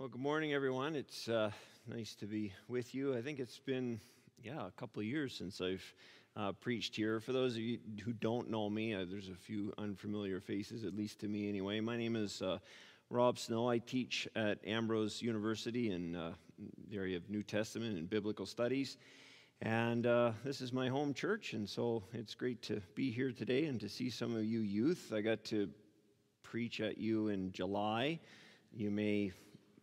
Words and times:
Well, 0.00 0.08
good 0.08 0.22
morning, 0.22 0.54
everyone. 0.54 0.96
It's 0.96 1.28
uh, 1.28 1.50
nice 1.86 2.14
to 2.20 2.26
be 2.26 2.54
with 2.68 2.94
you. 2.94 3.14
I 3.14 3.20
think 3.20 3.38
it's 3.38 3.58
been, 3.58 4.00
yeah, 4.42 4.66
a 4.66 4.70
couple 4.70 5.00
of 5.00 5.06
years 5.06 5.34
since 5.36 5.60
I've 5.60 5.94
uh, 6.34 6.52
preached 6.52 6.96
here. 6.96 7.20
For 7.20 7.34
those 7.34 7.52
of 7.52 7.60
you 7.60 7.80
who 8.02 8.14
don't 8.14 8.48
know 8.48 8.70
me, 8.70 8.94
uh, 8.94 9.04
there's 9.06 9.28
a 9.28 9.34
few 9.34 9.74
unfamiliar 9.76 10.40
faces, 10.40 10.84
at 10.84 10.96
least 10.96 11.18
to 11.18 11.28
me 11.28 11.50
anyway. 11.50 11.80
My 11.80 11.98
name 11.98 12.16
is 12.16 12.40
uh, 12.40 12.60
Rob 13.10 13.38
Snow. 13.38 13.68
I 13.68 13.76
teach 13.76 14.26
at 14.34 14.66
Ambrose 14.66 15.20
University 15.20 15.90
in 15.90 16.16
uh, 16.16 16.32
the 16.88 16.96
area 16.96 17.18
of 17.18 17.28
New 17.28 17.42
Testament 17.42 17.98
and 17.98 18.08
Biblical 18.08 18.46
Studies. 18.46 18.96
And 19.60 20.06
uh, 20.06 20.32
this 20.42 20.62
is 20.62 20.72
my 20.72 20.88
home 20.88 21.12
church, 21.12 21.52
and 21.52 21.68
so 21.68 22.04
it's 22.14 22.34
great 22.34 22.62
to 22.62 22.80
be 22.94 23.10
here 23.10 23.32
today 23.32 23.66
and 23.66 23.78
to 23.80 23.88
see 23.90 24.08
some 24.08 24.34
of 24.34 24.46
you 24.46 24.60
youth. 24.60 25.12
I 25.14 25.20
got 25.20 25.44
to 25.44 25.68
preach 26.42 26.80
at 26.80 26.96
you 26.96 27.28
in 27.28 27.52
July. 27.52 28.18
You 28.72 28.90
may 28.90 29.32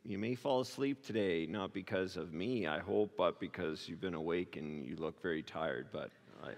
you 0.07 0.17
may 0.17 0.35
fall 0.35 0.61
asleep 0.61 1.05
today, 1.05 1.45
not 1.47 1.73
because 1.73 2.15
of 2.15 2.31
me, 2.31 2.65
I 2.65 2.79
hope, 2.79 3.11
but 3.17 3.41
because 3.41 3.89
you've 3.89 3.99
been 3.99 4.13
awake 4.13 4.55
and 4.55 4.85
you 4.85 4.95
look 4.95 5.21
very 5.21 5.43
tired. 5.43 5.87
But 5.91 6.11
I, 6.41 6.51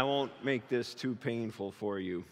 I 0.00 0.02
won't 0.02 0.32
make 0.42 0.66
this 0.70 0.94
too 0.94 1.14
painful 1.16 1.70
for 1.70 1.98
you. 1.98 2.24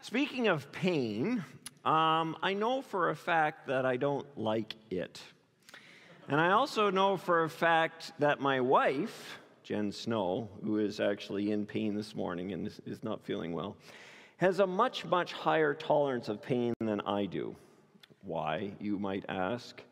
Speaking 0.00 0.48
of 0.48 0.70
pain, 0.72 1.44
um, 1.84 2.36
I 2.42 2.52
know 2.52 2.82
for 2.82 3.10
a 3.10 3.16
fact 3.16 3.68
that 3.68 3.86
I 3.86 3.96
don't 3.96 4.26
like 4.36 4.74
it. 4.90 5.22
And 6.28 6.40
I 6.40 6.50
also 6.50 6.90
know 6.90 7.16
for 7.16 7.44
a 7.44 7.48
fact 7.48 8.10
that 8.18 8.40
my 8.40 8.60
wife, 8.60 9.38
Jen 9.62 9.92
Snow, 9.92 10.48
who 10.64 10.78
is 10.78 10.98
actually 10.98 11.52
in 11.52 11.64
pain 11.64 11.94
this 11.94 12.16
morning 12.16 12.52
and 12.52 12.66
is, 12.66 12.80
is 12.86 13.04
not 13.04 13.22
feeling 13.22 13.52
well, 13.52 13.76
has 14.38 14.58
a 14.58 14.66
much, 14.66 15.04
much 15.04 15.32
higher 15.32 15.74
tolerance 15.74 16.28
of 16.28 16.42
pain 16.42 16.74
than 16.80 17.00
I 17.02 17.26
do. 17.26 17.54
Why, 18.24 18.72
you 18.80 18.98
might 18.98 19.24
ask? 19.28 19.82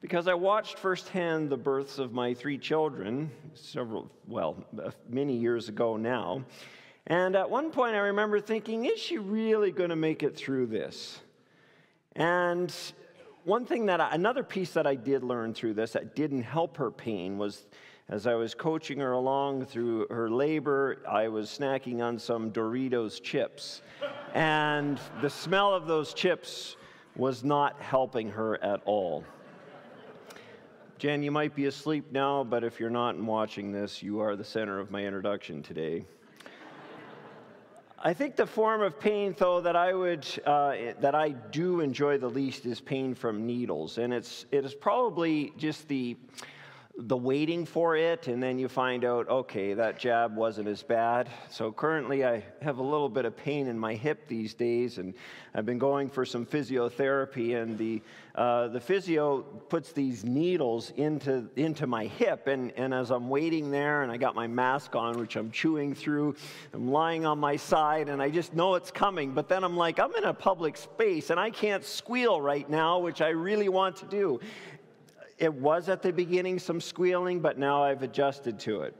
Because 0.00 0.26
I 0.26 0.34
watched 0.34 0.78
firsthand 0.78 1.48
the 1.48 1.56
births 1.56 1.98
of 1.98 2.12
my 2.12 2.34
three 2.34 2.58
children 2.58 3.30
several, 3.54 4.10
well, 4.26 4.56
uh, 4.82 4.90
many 5.08 5.36
years 5.36 5.68
ago 5.68 5.96
now. 5.96 6.44
And 7.06 7.36
at 7.36 7.48
one 7.48 7.70
point, 7.70 7.94
I 7.94 7.98
remember 7.98 8.40
thinking, 8.40 8.86
is 8.86 8.98
she 8.98 9.18
really 9.18 9.70
going 9.70 9.90
to 9.90 9.96
make 9.96 10.24
it 10.24 10.36
through 10.36 10.66
this? 10.66 11.20
And 12.16 12.74
one 13.44 13.64
thing 13.64 13.86
that 13.86 14.00
I, 14.00 14.10
another 14.12 14.42
piece 14.42 14.72
that 14.72 14.86
I 14.86 14.96
did 14.96 15.22
learn 15.22 15.54
through 15.54 15.74
this 15.74 15.92
that 15.92 16.16
didn't 16.16 16.42
help 16.42 16.76
her 16.78 16.90
pain 16.90 17.38
was 17.38 17.66
as 18.08 18.26
I 18.26 18.34
was 18.34 18.54
coaching 18.54 18.98
her 18.98 19.12
along 19.12 19.66
through 19.66 20.08
her 20.10 20.28
labor, 20.28 21.02
I 21.08 21.28
was 21.28 21.48
snacking 21.48 22.02
on 22.02 22.18
some 22.18 22.50
Doritos 22.50 23.22
chips. 23.22 23.82
and 24.34 24.98
the 25.20 25.30
smell 25.30 25.72
of 25.72 25.86
those 25.86 26.12
chips 26.12 26.76
was 27.16 27.44
not 27.44 27.80
helping 27.80 28.30
her 28.30 28.62
at 28.62 28.80
all. 28.84 29.24
Jen, 30.98 31.22
you 31.22 31.30
might 31.30 31.54
be 31.54 31.66
asleep 31.66 32.12
now, 32.12 32.44
but 32.44 32.62
if 32.62 32.78
you're 32.78 32.88
not 32.88 33.16
and 33.16 33.26
watching 33.26 33.72
this, 33.72 34.02
you 34.02 34.20
are 34.20 34.36
the 34.36 34.44
center 34.44 34.78
of 34.78 34.90
my 34.90 35.04
introduction 35.04 35.62
today. 35.62 36.04
I 38.04 38.14
think 38.14 38.34
the 38.34 38.46
form 38.46 38.82
of 38.82 38.98
pain, 38.98 39.34
though, 39.38 39.60
that 39.60 39.76
I 39.76 39.94
would 39.94 40.26
uh, 40.44 40.74
that 41.00 41.14
I 41.14 41.30
do 41.30 41.80
enjoy 41.80 42.18
the 42.18 42.28
least 42.28 42.66
is 42.66 42.80
pain 42.80 43.14
from 43.14 43.46
needles, 43.46 43.98
and 43.98 44.12
it's 44.12 44.46
it 44.50 44.64
is 44.64 44.74
probably 44.74 45.52
just 45.56 45.86
the 45.86 46.16
the 46.98 47.16
waiting 47.16 47.64
for 47.64 47.96
it, 47.96 48.28
and 48.28 48.42
then 48.42 48.58
you 48.58 48.68
find 48.68 49.02
out, 49.02 49.26
okay, 49.26 49.72
that 49.72 49.98
jab 49.98 50.36
wasn't 50.36 50.68
as 50.68 50.82
bad. 50.82 51.30
So 51.48 51.72
currently, 51.72 52.22
I 52.22 52.44
have 52.60 52.78
a 52.78 52.82
little 52.82 53.08
bit 53.08 53.24
of 53.24 53.34
pain 53.34 53.66
in 53.66 53.78
my 53.78 53.94
hip 53.94 54.28
these 54.28 54.52
days, 54.52 54.98
and 54.98 55.14
I've 55.54 55.64
been 55.64 55.78
going 55.78 56.10
for 56.10 56.26
some 56.26 56.44
physiotherapy. 56.44 57.56
And 57.56 57.78
the 57.78 58.02
uh, 58.34 58.68
the 58.68 58.80
physio 58.80 59.40
puts 59.40 59.92
these 59.92 60.22
needles 60.22 60.90
into 60.96 61.48
into 61.56 61.86
my 61.86 62.04
hip, 62.04 62.46
and 62.46 62.72
and 62.72 62.92
as 62.92 63.10
I'm 63.10 63.30
waiting 63.30 63.70
there, 63.70 64.02
and 64.02 64.12
I 64.12 64.18
got 64.18 64.34
my 64.34 64.46
mask 64.46 64.94
on, 64.94 65.18
which 65.18 65.36
I'm 65.36 65.50
chewing 65.50 65.94
through, 65.94 66.36
I'm 66.74 66.90
lying 66.90 67.24
on 67.24 67.38
my 67.38 67.56
side, 67.56 68.10
and 68.10 68.20
I 68.20 68.28
just 68.28 68.52
know 68.52 68.74
it's 68.74 68.90
coming. 68.90 69.32
But 69.32 69.48
then 69.48 69.64
I'm 69.64 69.78
like, 69.78 69.98
I'm 69.98 70.14
in 70.14 70.24
a 70.24 70.34
public 70.34 70.76
space, 70.76 71.30
and 71.30 71.40
I 71.40 71.48
can't 71.48 71.84
squeal 71.84 72.38
right 72.38 72.68
now, 72.68 72.98
which 72.98 73.22
I 73.22 73.30
really 73.30 73.70
want 73.70 73.96
to 73.96 74.06
do. 74.06 74.40
It 75.42 75.52
was 75.52 75.88
at 75.88 76.02
the 76.02 76.12
beginning 76.12 76.60
some 76.60 76.80
squealing, 76.80 77.40
but 77.40 77.58
now 77.58 77.82
I've 77.82 78.04
adjusted 78.04 78.60
to 78.60 78.82
it. 78.82 78.94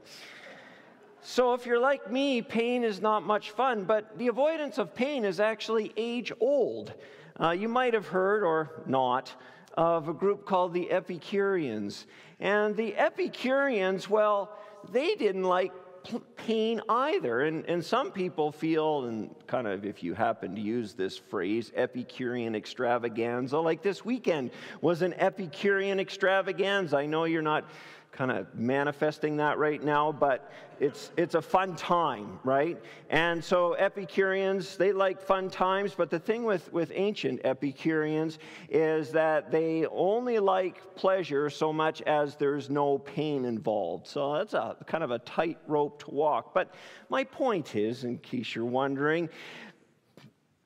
So, 1.21 1.53
if 1.53 1.65
you're 1.65 1.79
like 1.79 2.11
me, 2.11 2.41
pain 2.41 2.83
is 2.83 3.01
not 3.01 3.23
much 3.23 3.51
fun, 3.51 3.85
but 3.85 4.17
the 4.17 4.27
avoidance 4.27 4.77
of 4.77 4.93
pain 4.93 5.23
is 5.23 5.39
actually 5.39 5.93
age 5.95 6.33
old. 6.41 6.95
Uh, 7.39 7.51
you 7.51 7.69
might 7.69 7.93
have 7.93 8.07
heard, 8.07 8.43
or 8.43 8.83
not, 8.85 9.33
of 9.77 10.09
a 10.09 10.13
group 10.13 10.45
called 10.45 10.73
the 10.73 10.91
Epicureans. 10.91 12.07
And 12.41 12.75
the 12.75 12.93
Epicureans, 12.97 14.09
well, 14.09 14.51
they 14.91 15.15
didn't 15.15 15.45
like 15.45 15.71
pain 16.35 16.81
either. 16.89 17.41
And, 17.41 17.65
and 17.65 17.83
some 17.83 18.11
people 18.11 18.51
feel, 18.51 19.05
and 19.05 19.33
kind 19.47 19.67
of 19.67 19.85
if 19.85 20.03
you 20.03 20.13
happen 20.13 20.55
to 20.55 20.61
use 20.61 20.93
this 20.93 21.17
phrase, 21.17 21.71
Epicurean 21.75 22.55
extravaganza, 22.55 23.59
like 23.59 23.81
this 23.81 24.03
weekend 24.03 24.51
was 24.81 25.01
an 25.01 25.13
Epicurean 25.13 25.99
extravaganza. 25.99 26.97
I 26.97 27.05
know 27.05 27.23
you're 27.25 27.41
not 27.41 27.65
kind 28.13 28.31
of 28.31 28.53
manifesting 28.53 29.37
that 29.37 29.57
right 29.57 29.83
now, 29.83 30.11
but 30.11 30.51
it's, 30.79 31.11
it's 31.17 31.33
a 31.33 31.41
fun 31.41 31.75
time, 31.75 32.39
right? 32.43 32.79
And 33.09 33.43
so 33.43 33.73
Epicureans, 33.73 34.77
they 34.77 34.93
like 34.93 35.19
fun 35.19 35.49
times, 35.49 35.95
but 35.97 36.11
the 36.11 36.19
thing 36.19 36.43
with, 36.43 36.71
with 36.71 36.91
ancient 36.93 37.41
Epicureans 37.43 38.37
is 38.69 39.11
that 39.11 39.49
they 39.49 39.87
only 39.87 40.37
like 40.37 40.95
pleasure 40.95 41.49
so 41.49 41.73
much 41.73 42.03
as 42.03 42.35
there's 42.35 42.69
no 42.69 42.99
pain 42.99 43.45
involved. 43.45 44.07
So 44.07 44.33
that's 44.33 44.53
a 44.53 44.77
kind 44.85 45.03
of 45.03 45.09
a 45.09 45.19
tightrope 45.19 46.03
to 46.03 46.11
walk. 46.11 46.53
But 46.53 46.73
my 47.09 47.23
point 47.23 47.75
is, 47.75 48.03
in 48.03 48.19
case 48.19 48.53
you're 48.53 48.65
wondering, 48.65 49.27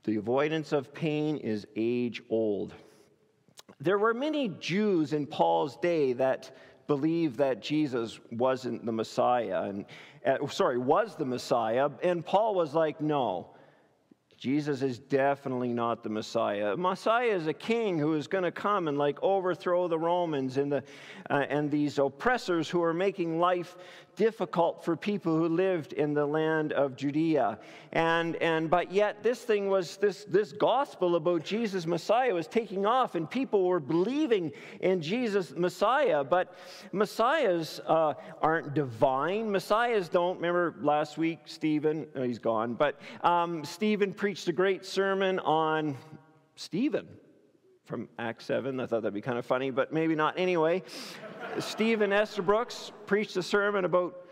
the 0.04 0.18
avoidance 0.18 0.74
of 0.74 0.94
pain 0.94 1.38
is 1.38 1.66
age 1.78 2.22
old. 2.30 2.74
There 3.80 4.00
were 4.00 4.14
many 4.14 4.50
Jews 4.50 5.14
in 5.14 5.28
Paul's 5.28 5.78
day 5.78 6.14
that 6.14 6.52
believed 6.88 7.38
that 7.38 7.62
Jesus 7.62 8.20
wasn't 8.32 8.86
the 8.86 8.92
Messiah, 8.92 9.64
and 9.64 9.86
uh, 10.26 10.48
sorry, 10.48 10.78
was 10.78 11.16
the 11.16 11.26
Messiah. 11.26 11.90
And 12.02 12.26
Paul 12.26 12.56
was 12.56 12.74
like, 12.74 13.00
no, 13.02 13.50
Jesus 14.38 14.84
is 14.84 15.00
definitely 15.00 15.74
not 15.74 16.04
the 16.04 16.10
Messiah. 16.10 16.78
Messiah 16.78 17.26
is 17.26 17.48
a 17.48 17.54
king 17.54 17.98
who 17.98 18.14
is 18.14 18.28
going 18.28 18.44
to 18.44 18.52
come 18.52 18.88
and 18.88 18.96
like 18.96 19.18
overthrow 19.24 19.88
the 19.88 19.98
Romans 19.98 20.58
and 20.58 20.72
the 20.72 20.84
uh, 21.32 21.46
and 21.50 21.72
these 21.72 21.98
oppressors 21.98 22.70
who 22.70 22.84
are 22.84 22.94
making 22.94 23.40
life 23.40 23.76
difficult 24.16 24.84
for 24.84 24.96
people 24.96 25.38
who 25.38 25.48
lived 25.48 25.94
in 25.94 26.14
the 26.14 26.26
land 26.26 26.74
of 26.74 26.96
Judea. 26.96 27.58
And 27.94 28.36
and 28.36 28.70
but 28.70 28.92
yet 28.92 29.24
this 29.24 29.42
thing 29.42 29.70
was 29.70 29.98
this 29.98 30.26
this 30.26 30.52
gospel 30.52 31.16
about 31.16 31.44
Jesus 31.44 31.88
Messiah 31.88 32.34
was 32.34 32.48
taking 32.48 32.86
off 32.86 33.16
and 33.16 33.30
people 33.30 33.66
were 33.66 33.80
believing 33.80 34.52
in 34.82 35.02
Jesus 35.02 35.56
Messiah. 35.56 36.24
But 36.24 36.54
Messiahs 36.92 37.82
uh, 37.88 38.14
aren't 38.42 38.76
divine. 38.76 39.52
Messiahs 39.52 40.10
don't. 40.10 40.36
Remember 40.36 40.76
last 40.82 41.18
week, 41.18 41.40
Stephen? 41.46 42.06
Oh, 42.16 42.22
he's 42.22 42.40
gone. 42.40 42.76
But 42.76 43.00
um, 43.24 43.64
Stephen 43.64 44.14
preached 44.28 44.50
a 44.50 44.52
great 44.52 44.86
sermon 44.86 45.40
on 45.40 45.96
Stephen 46.58 47.08
from 47.86 48.10
Acts 48.20 48.44
7. 48.44 48.78
I 48.78 48.86
thought 48.86 49.04
that'd 49.04 49.14
be 49.14 49.22
kind 49.22 49.38
of 49.38 49.46
funny, 49.46 49.70
but 49.72 49.94
maybe 49.94 50.16
not 50.16 50.38
anyway. 50.38 50.84
Stephen 51.60 52.14
Brooks 52.44 52.92
preached 53.06 53.38
a 53.38 53.42
sermon 53.42 53.86
about 53.86 54.28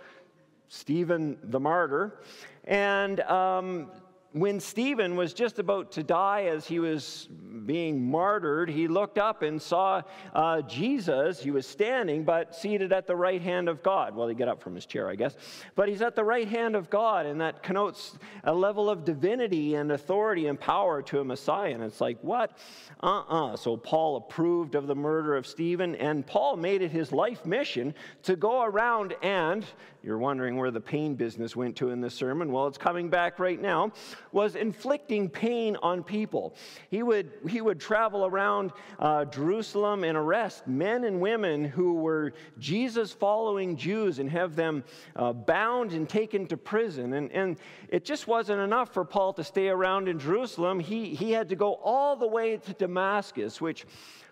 Stephen 0.67 1.38
the 1.44 1.61
martyr. 1.61 2.19
And 2.66 3.22
um, 3.22 3.89
when 4.35 4.59
Stephen 4.59 5.16
was 5.16 5.34
just 5.34 5.59
about 5.59 5.94
to 5.94 6.03
die 6.03 6.44
as 6.51 6.68
he 6.68 6.79
was 6.79 7.29
being 7.66 8.03
martyred, 8.12 8.69
he 8.69 8.90
looked 8.90 9.18
up 9.18 9.44
and 9.44 9.62
saw 9.62 10.01
uh, 10.33 10.62
Jesus. 10.63 11.42
He 11.42 11.51
was 11.51 11.65
standing, 11.65 12.25
but 12.25 12.54
seated 12.54 12.92
at 12.92 13.07
the 13.07 13.15
right 13.15 13.42
hand 13.42 13.69
of 13.69 13.81
God. 13.81 14.13
Well, 14.13 14.27
he 14.27 14.36
got 14.36 14.50
up 14.50 14.62
from 14.62 14.75
his 14.75 14.86
chair, 14.86 15.09
I 15.09 15.15
guess. 15.15 15.38
But 15.75 15.88
he's 15.88 16.01
at 16.01 16.18
the 16.18 16.24
right 16.24 16.50
hand 16.50 16.75
of 16.75 16.89
God, 16.89 17.25
and 17.25 17.39
that 17.39 17.63
connotes 17.63 18.19
a 18.44 18.54
level 18.54 18.89
of 18.89 19.06
divinity 19.06 19.75
and 19.75 19.94
authority 19.94 20.48
and 20.48 20.59
power 20.59 21.01
to 21.04 21.21
a 21.21 21.24
Messiah. 21.24 21.74
And 21.74 21.81
it's 21.81 22.01
like, 22.01 22.18
what? 22.21 22.57
Uh 23.01 23.19
uh-uh. 23.19 23.54
uh. 23.54 23.56
So 23.56 23.77
Paul 23.77 24.18
approved 24.18 24.75
of 24.75 24.88
the 24.88 24.95
murder 24.95 25.38
of 25.38 25.48
Stephen, 25.48 25.95
and 25.95 26.27
Paul 26.27 26.57
made 26.57 26.81
it 26.81 26.92
his 26.92 27.13
life 27.13 27.45
mission 27.45 27.95
to 28.24 28.36
go 28.36 28.63
around 28.63 29.15
and, 29.24 29.65
you're 30.04 30.19
wondering 30.19 30.57
where 30.57 30.69
the 30.69 30.81
pain 30.81 31.15
business 31.15 31.56
went 31.56 31.77
to 31.77 31.89
in 31.89 32.00
this 32.00 32.13
sermon. 32.13 32.51
Well, 32.51 32.68
it's 32.68 32.77
coming 32.77 33.09
back 33.09 33.39
right 33.39 33.59
now 33.59 33.92
was 34.35 34.57
inflicting 34.57 35.29
pain 35.29 35.77
on 35.81 36.03
people. 36.03 36.53
He 36.91 37.01
would, 37.03 37.31
he 37.47 37.61
would 37.61 37.79
travel 37.79 38.25
around 38.25 38.73
uh, 38.99 39.23
Jerusalem 39.23 40.03
and 40.03 40.17
arrest 40.17 40.67
men 40.67 41.05
and 41.05 41.21
women 41.21 41.63
who 41.63 41.93
were 41.93 42.33
Jesus 42.59 43.13
following 43.13 43.77
Jews 43.77 44.19
and 44.19 44.29
have 44.29 44.57
them 44.57 44.83
uh, 45.15 45.31
bound 45.31 45.93
and 45.93 46.07
taken 46.07 46.47
to 46.47 46.57
prison. 46.57 47.13
And, 47.13 47.31
and 47.31 47.55
it 47.87 48.03
just 48.03 48.27
wasn't 48.27 48.59
enough 48.59 48.93
for 48.93 49.05
Paul 49.05 49.31
to 49.33 49.43
stay 49.43 49.69
around 49.69 50.09
in 50.09 50.19
Jerusalem. 50.19 50.81
He, 50.81 51.15
he 51.15 51.31
had 51.31 51.47
to 51.47 51.55
go 51.55 51.75
all 51.75 52.17
the 52.17 52.27
way 52.27 52.57
to 52.57 52.73
Damascus, 52.73 53.61
which 53.61 53.85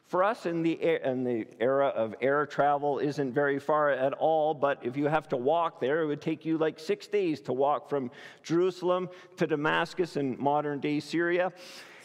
For 0.05 0.23
us 0.23 0.45
in 0.45 0.61
the, 0.61 0.73
in 1.07 1.23
the 1.23 1.47
era 1.59 1.87
of 1.87 2.13
air 2.21 2.45
travel 2.45 2.99
isn't 2.99 3.33
very 3.33 3.57
far 3.57 3.89
at 3.89 4.13
all, 4.13 4.53
but 4.53 4.79
if 4.83 4.95
you 4.95 5.07
have 5.07 5.27
to 5.29 5.37
walk 5.37 5.79
there, 5.79 6.01
it 6.01 6.05
would 6.05 6.21
take 6.21 6.45
you 6.45 6.57
like 6.57 6.79
six 6.79 7.07
days 7.07 7.41
to 7.41 7.53
walk 7.53 7.89
from 7.89 8.11
Jerusalem 8.43 9.09
to 9.37 9.47
Damascus 9.47 10.15
in 10.17 10.35
modern 10.39 10.79
day 10.79 10.99
Syria. 10.99 11.51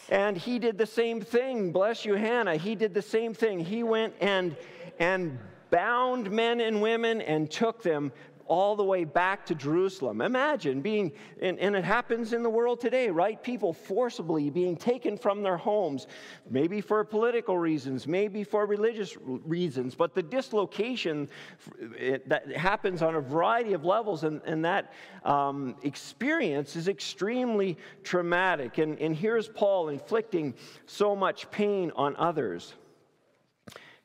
And 0.08 0.38
he 0.38 0.58
did 0.58 0.78
the 0.78 0.86
same 0.86 1.20
thing. 1.20 1.70
Bless 1.70 2.04
you, 2.04 2.14
Hannah. 2.14 2.56
He 2.56 2.74
did 2.74 2.94
the 2.94 3.02
same 3.02 3.34
thing. 3.34 3.60
He 3.60 3.82
went 3.82 4.14
and, 4.20 4.56
and 4.98 5.38
bound 5.70 6.30
men 6.30 6.60
and 6.60 6.80
women 6.80 7.20
and 7.20 7.50
took 7.50 7.82
them 7.82 8.12
all 8.48 8.74
the 8.74 8.84
way 8.84 9.04
back 9.04 9.46
to 9.46 9.54
Jerusalem. 9.54 10.20
Imagine 10.20 10.80
being, 10.80 11.12
and, 11.40 11.58
and, 11.58 11.76
it 11.76 11.84
happens 11.84 12.32
in 12.32 12.42
the 12.42 12.50
world 12.50 12.80
today, 12.80 13.10
right? 13.10 13.40
People 13.42 13.72
forcibly 13.72 14.50
being 14.50 14.74
taken 14.74 15.16
from 15.16 15.42
their 15.42 15.56
homes, 15.56 16.06
maybe 16.50 16.80
for 16.80 17.04
political 17.04 17.58
reasons, 17.58 18.06
maybe 18.06 18.42
for 18.42 18.66
religious 18.66 19.16
reasons, 19.20 19.94
but 19.94 20.14
the 20.14 20.22
dislocation 20.22 21.28
that 22.26 22.50
happens 22.56 23.02
on 23.02 23.14
a 23.14 23.20
variety 23.20 23.74
of 23.74 23.84
levels, 23.84 24.24
and, 24.24 24.40
and 24.46 24.64
that 24.64 24.92
um, 25.24 25.76
experience 25.82 26.74
is 26.74 26.88
extremely 26.88 27.76
traumatic. 28.02 28.78
And, 28.78 28.98
and 28.98 29.14
here's 29.14 29.46
Paul 29.46 29.90
inflicting 29.90 30.54
so 30.86 31.14
much 31.14 31.50
pain 31.50 31.92
on 31.94 32.16
others. 32.16 32.74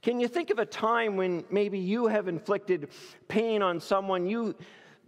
Can 0.03 0.19
you 0.19 0.27
think 0.27 0.49
of 0.49 0.59
a 0.59 0.65
time 0.65 1.15
when 1.15 1.45
maybe 1.49 1.79
you 1.79 2.07
have 2.07 2.27
inflicted 2.27 2.89
pain 3.29 3.61
on 3.61 3.79
someone 3.79 4.27
you 4.27 4.53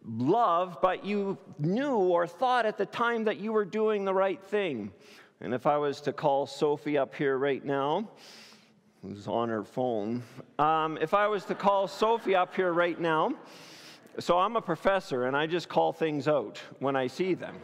love, 0.07 0.77
but 0.81 1.03
you 1.03 1.38
knew 1.59 1.97
or 1.97 2.25
thought 2.25 2.65
at 2.65 2.77
the 2.77 2.86
time 2.86 3.25
that 3.25 3.36
you 3.38 3.51
were 3.51 3.65
doing 3.65 4.06
the 4.06 4.13
right 4.13 4.42
thing? 4.42 4.94
And 5.42 5.53
if 5.53 5.68
I 5.68 5.77
was 5.77 6.00
to 6.01 6.13
call 6.13 6.47
Sophie 6.47 6.97
up 6.97 7.13
here 7.13 7.38
right 7.38 7.63
now, 7.63 8.09
who's 9.01 9.27
on 9.27 9.50
her 9.50 9.65
phone, 9.65 10.24
um, 10.59 10.97
if 11.01 11.13
I 11.13 11.27
was 11.27 11.44
to 11.45 11.56
call 11.56 11.89
Sophie 11.89 12.33
up 12.33 12.56
here 12.56 12.71
right 12.71 13.00
now, 13.00 13.33
so 14.18 14.39
I'm 14.39 14.56
a 14.56 14.62
professor 14.62 15.25
and 15.25 15.36
I 15.36 15.45
just 15.45 15.68
call 15.68 15.92
things 15.92 16.25
out 16.30 16.62
when 16.80 16.95
I 16.95 17.07
see 17.07 17.33
them. 17.33 17.57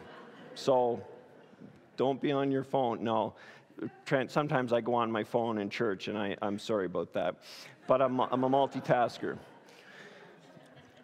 So 0.54 1.02
don't 1.96 2.20
be 2.20 2.30
on 2.30 2.50
your 2.50 2.62
phone. 2.62 3.02
No 3.02 3.34
sometimes 4.28 4.72
I 4.72 4.80
go 4.80 4.94
on 4.94 5.10
my 5.10 5.24
phone 5.24 5.58
in 5.58 5.70
church, 5.70 6.08
and 6.08 6.16
I, 6.16 6.36
I'm 6.42 6.58
sorry 6.58 6.86
about 6.86 7.12
that. 7.14 7.36
But 7.86 8.00
I'm, 8.00 8.20
I'm 8.20 8.44
a 8.44 8.50
multitasker. 8.50 9.38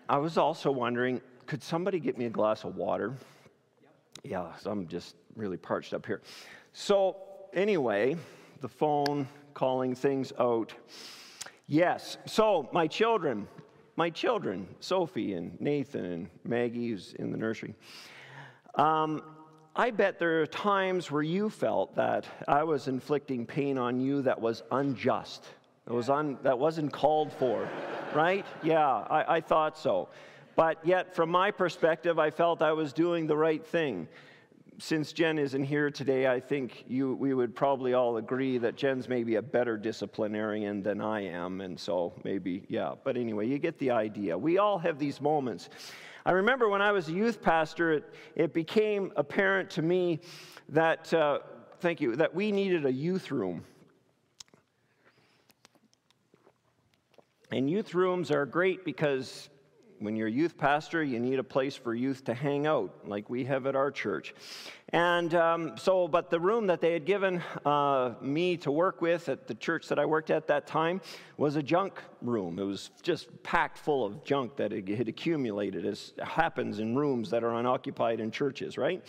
I 0.08 0.18
was 0.18 0.38
also 0.38 0.70
wondering 0.70 1.20
could 1.46 1.62
somebody 1.62 1.98
get 1.98 2.18
me 2.18 2.26
a 2.26 2.30
glass 2.30 2.64
of 2.64 2.76
water? 2.76 3.14
Yeah, 4.22 4.54
so 4.56 4.70
I'm 4.70 4.86
just 4.86 5.16
really 5.34 5.56
parched 5.56 5.94
up 5.94 6.04
here. 6.04 6.20
So, 6.74 7.16
anyway, 7.54 8.16
the 8.60 8.68
phone 8.68 9.26
calling 9.54 9.94
things 9.94 10.30
out. 10.38 10.74
Yes, 11.66 12.18
so 12.26 12.68
my 12.72 12.86
children, 12.86 13.48
my 13.96 14.10
children, 14.10 14.68
Sophie 14.80 15.32
and 15.32 15.58
Nathan 15.58 16.04
and 16.04 16.30
Maggie, 16.44 16.90
who's 16.90 17.14
in 17.14 17.32
the 17.32 17.38
nursery. 17.38 17.74
Um, 18.74 19.22
I 19.80 19.92
bet 19.92 20.18
there 20.18 20.42
are 20.42 20.46
times 20.46 21.08
where 21.08 21.22
you 21.22 21.48
felt 21.48 21.94
that 21.94 22.26
I 22.48 22.64
was 22.64 22.88
inflicting 22.88 23.46
pain 23.46 23.78
on 23.78 24.00
you 24.00 24.22
that 24.22 24.40
was 24.40 24.64
unjust, 24.72 25.46
that, 25.86 25.94
was 25.94 26.10
un, 26.10 26.36
that 26.42 26.58
wasn't 26.58 26.92
called 26.92 27.32
for, 27.32 27.68
right? 28.12 28.44
Yeah, 28.64 28.84
I, 28.84 29.36
I 29.36 29.40
thought 29.40 29.78
so. 29.78 30.08
But 30.56 30.84
yet, 30.84 31.14
from 31.14 31.30
my 31.30 31.52
perspective, 31.52 32.18
I 32.18 32.30
felt 32.30 32.60
I 32.60 32.72
was 32.72 32.92
doing 32.92 33.28
the 33.28 33.36
right 33.36 33.64
thing. 33.64 34.08
Since 34.78 35.12
Jen 35.12 35.38
isn't 35.38 35.62
here 35.62 35.92
today, 35.92 36.26
I 36.26 36.40
think 36.40 36.84
you, 36.88 37.14
we 37.14 37.32
would 37.32 37.54
probably 37.54 37.94
all 37.94 38.16
agree 38.16 38.58
that 38.58 38.74
Jen's 38.74 39.08
maybe 39.08 39.36
a 39.36 39.42
better 39.42 39.76
disciplinarian 39.76 40.82
than 40.82 41.00
I 41.00 41.20
am, 41.20 41.60
and 41.60 41.78
so 41.78 42.14
maybe, 42.24 42.64
yeah. 42.68 42.94
But 43.04 43.16
anyway, 43.16 43.46
you 43.46 43.60
get 43.60 43.78
the 43.78 43.92
idea. 43.92 44.36
We 44.36 44.58
all 44.58 44.78
have 44.78 44.98
these 44.98 45.20
moments. 45.20 45.68
I 46.28 46.32
remember 46.32 46.68
when 46.68 46.82
I 46.82 46.92
was 46.92 47.08
a 47.08 47.12
youth 47.12 47.40
pastor, 47.40 47.90
it, 47.90 48.14
it 48.36 48.52
became 48.52 49.12
apparent 49.16 49.70
to 49.70 49.80
me 49.80 50.20
that, 50.68 51.10
uh, 51.14 51.38
thank 51.80 52.02
you, 52.02 52.16
that 52.16 52.34
we 52.34 52.52
needed 52.52 52.84
a 52.84 52.92
youth 52.92 53.30
room. 53.30 53.64
And 57.50 57.70
youth 57.70 57.94
rooms 57.94 58.30
are 58.30 58.44
great 58.44 58.84
because 58.84 59.48
when 60.00 60.16
you're 60.16 60.28
a 60.28 60.30
youth 60.30 60.56
pastor, 60.56 61.02
you 61.02 61.18
need 61.18 61.38
a 61.38 61.44
place 61.44 61.76
for 61.76 61.94
youth 61.94 62.24
to 62.24 62.34
hang 62.34 62.66
out, 62.66 63.06
like 63.06 63.28
we 63.28 63.44
have 63.44 63.66
at 63.66 63.74
our 63.74 63.90
church. 63.90 64.34
And 64.90 65.34
um, 65.34 65.76
so, 65.76 66.08
but 66.08 66.30
the 66.30 66.40
room 66.40 66.66
that 66.68 66.80
they 66.80 66.92
had 66.92 67.04
given 67.04 67.42
uh, 67.64 68.14
me 68.20 68.56
to 68.58 68.70
work 68.70 69.00
with 69.00 69.28
at 69.28 69.46
the 69.46 69.54
church 69.54 69.88
that 69.88 69.98
I 69.98 70.06
worked 70.06 70.30
at 70.30 70.46
that 70.46 70.66
time 70.66 71.00
was 71.36 71.56
a 71.56 71.62
junk 71.62 72.00
room. 72.22 72.58
It 72.58 72.64
was 72.64 72.90
just 73.02 73.42
packed 73.42 73.78
full 73.78 74.04
of 74.04 74.24
junk 74.24 74.56
that 74.56 74.72
had 74.72 75.08
accumulated, 75.08 75.84
as 75.84 76.12
happens 76.22 76.78
in 76.78 76.96
rooms 76.96 77.30
that 77.30 77.44
are 77.44 77.54
unoccupied 77.54 78.20
in 78.20 78.30
churches, 78.30 78.78
right? 78.78 79.04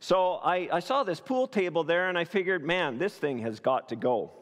So 0.00 0.34
I, 0.44 0.68
I 0.70 0.80
saw 0.80 1.04
this 1.04 1.20
pool 1.20 1.46
table 1.46 1.84
there, 1.84 2.08
and 2.08 2.18
I 2.18 2.24
figured, 2.24 2.62
man, 2.62 2.98
this 2.98 3.14
thing 3.14 3.38
has 3.38 3.60
got 3.60 3.88
to 3.90 3.96
go. 3.96 4.32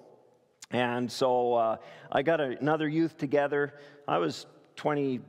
And 0.73 1.13
so 1.13 1.55
uh, 1.55 1.77
I 2.11 2.23
got 2.23 2.41
another 2.41 2.89
youth 2.89 3.19
together. 3.19 3.75
I 4.09 4.19
was 4.19 4.47
20, 4.77 5.21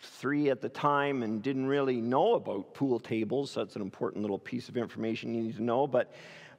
three 0.00 0.50
at 0.50 0.60
the 0.60 0.68
time 0.68 1.22
and 1.22 1.42
didn't 1.42 1.66
really 1.66 2.00
know 2.00 2.34
about 2.34 2.74
pool 2.74 2.98
tables. 2.98 3.52
So 3.52 3.60
That's 3.60 3.76
an 3.76 3.82
important 3.82 4.22
little 4.22 4.38
piece 4.38 4.68
of 4.68 4.76
information 4.76 5.34
you 5.34 5.42
need 5.42 5.56
to 5.56 5.62
know. 5.62 5.86
But, 5.86 6.12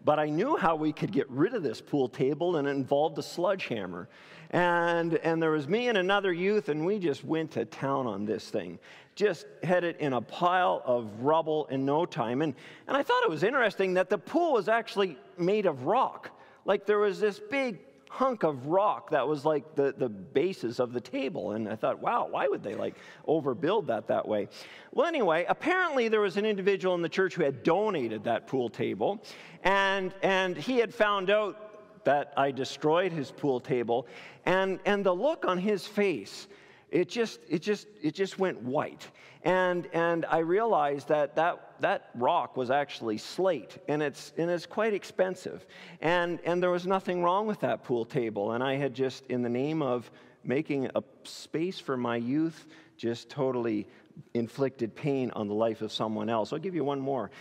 but 0.04 0.20
I 0.20 0.28
knew 0.28 0.56
how 0.58 0.76
we 0.76 0.94
could 0.94 1.12
get 1.12 1.30
rid 1.30 1.54
of 1.54 1.64
this 1.64 1.82
pool 1.82 2.08
table, 2.08 2.58
and 2.58 2.68
it 2.68 2.72
involved 2.72 3.18
a 3.18 3.24
sledgehammer. 3.24 4.10
And, 4.52 5.16
and 5.16 5.42
there 5.42 5.52
was 5.52 5.68
me 5.68 5.88
and 5.88 5.98
another 5.98 6.34
youth, 6.34 6.70
and 6.70 6.86
we 6.86 7.00
just 7.00 7.24
went 7.24 7.52
to 7.52 7.66
town 7.66 8.06
on 8.06 8.26
this 8.26 8.50
thing. 8.50 8.80
Just 9.16 9.46
had 9.64 9.84
it 9.84 10.00
in 10.00 10.14
a 10.14 10.22
pile 10.22 10.82
of 10.86 11.22
rubble 11.22 11.66
in 11.68 11.86
no 11.86 12.06
time. 12.06 12.42
And, 12.42 12.54
and 12.88 12.96
I 12.96 13.04
thought 13.04 13.24
it 13.24 13.30
was 13.30 13.44
interesting 13.44 13.94
that 13.96 14.10
the 14.10 14.18
pool 14.18 14.54
was 14.54 14.68
actually 14.68 15.18
made 15.38 15.66
of 15.66 15.86
rock. 15.86 16.38
Like 16.66 16.86
there 16.86 17.00
was 17.00 17.20
this 17.20 17.40
big 17.40 17.80
hunk 18.12 18.44
of 18.44 18.68
rock 18.68 19.10
that 19.12 19.26
was 19.26 19.46
like 19.46 19.74
the, 19.74 19.96
the 19.98 20.10
basis 20.10 20.80
of 20.80 20.92
the 20.92 21.00
table. 21.00 21.54
And 21.54 21.70
I 21.70 21.78
thought, 21.78 22.00
wow, 22.00 22.28
why 22.30 22.46
would 22.46 22.62
they 22.62 22.76
like 22.76 22.96
overbuild 23.26 23.88
that 23.88 24.08
that 24.08 24.28
way? 24.28 24.50
Well, 24.92 25.08
anyway, 25.08 25.46
apparently 25.48 26.10
there 26.10 26.20
was 26.20 26.36
an 26.36 26.46
individual 26.46 26.94
in 26.94 27.02
the 27.02 27.10
church 27.10 27.36
who 27.36 27.44
had 27.44 27.64
donated 27.64 28.26
that 28.26 28.48
pool 28.48 28.68
table, 28.68 29.24
and, 29.64 30.14
and 30.22 30.58
he 30.58 30.78
had 30.78 30.94
found 30.94 31.30
out 31.30 32.04
that 32.04 32.34
I 32.36 32.52
destroyed 32.52 33.14
his 33.14 33.32
pool 33.32 33.62
table, 33.62 34.08
and, 34.46 34.82
and 34.86 35.06
the 35.06 35.16
look 35.16 35.46
on 35.46 35.58
his 35.58 35.88
face, 35.88 36.50
it 36.92 37.10
just, 37.10 37.40
it 37.50 37.62
just, 37.62 37.88
it 38.02 38.14
just 38.14 38.38
went 38.38 38.62
white. 38.62 39.08
And, 39.44 39.88
and 39.94 40.26
I 40.26 40.40
realized 40.40 41.08
that, 41.08 41.36
that 41.38 41.72
that 41.80 42.10
rock 42.14 42.56
was 42.56 42.70
actually 42.70 43.18
slate, 43.18 43.78
and 43.88 44.04
it's, 44.04 44.34
and 44.38 44.52
it's 44.52 44.68
quite 44.68 44.94
expensive. 44.94 45.66
And, 46.00 46.40
and 46.44 46.62
there 46.62 46.70
was 46.70 46.86
nothing 46.86 47.24
wrong 47.24 47.48
with 47.48 47.62
that 47.62 47.84
pool 47.84 48.06
table. 48.06 48.52
And 48.52 48.64
I 48.64 48.76
had 48.76 48.94
just, 48.94 49.26
in 49.28 49.42
the 49.42 49.50
name 49.50 49.82
of 49.82 50.12
making 50.44 50.90
a 50.96 51.04
space 51.24 51.80
for 51.80 51.98
my 51.98 52.18
youth, 52.18 52.68
just 52.98 53.30
totally 53.30 53.88
inflicted 54.34 54.96
pain 54.96 55.32
on 55.32 55.48
the 55.48 55.56
life 55.56 55.82
of 55.82 55.92
someone 55.92 56.30
else. 56.30 56.54
I'll 56.54 56.60
give 56.60 56.76
you 56.76 56.84
one 56.84 57.00
more. 57.00 57.32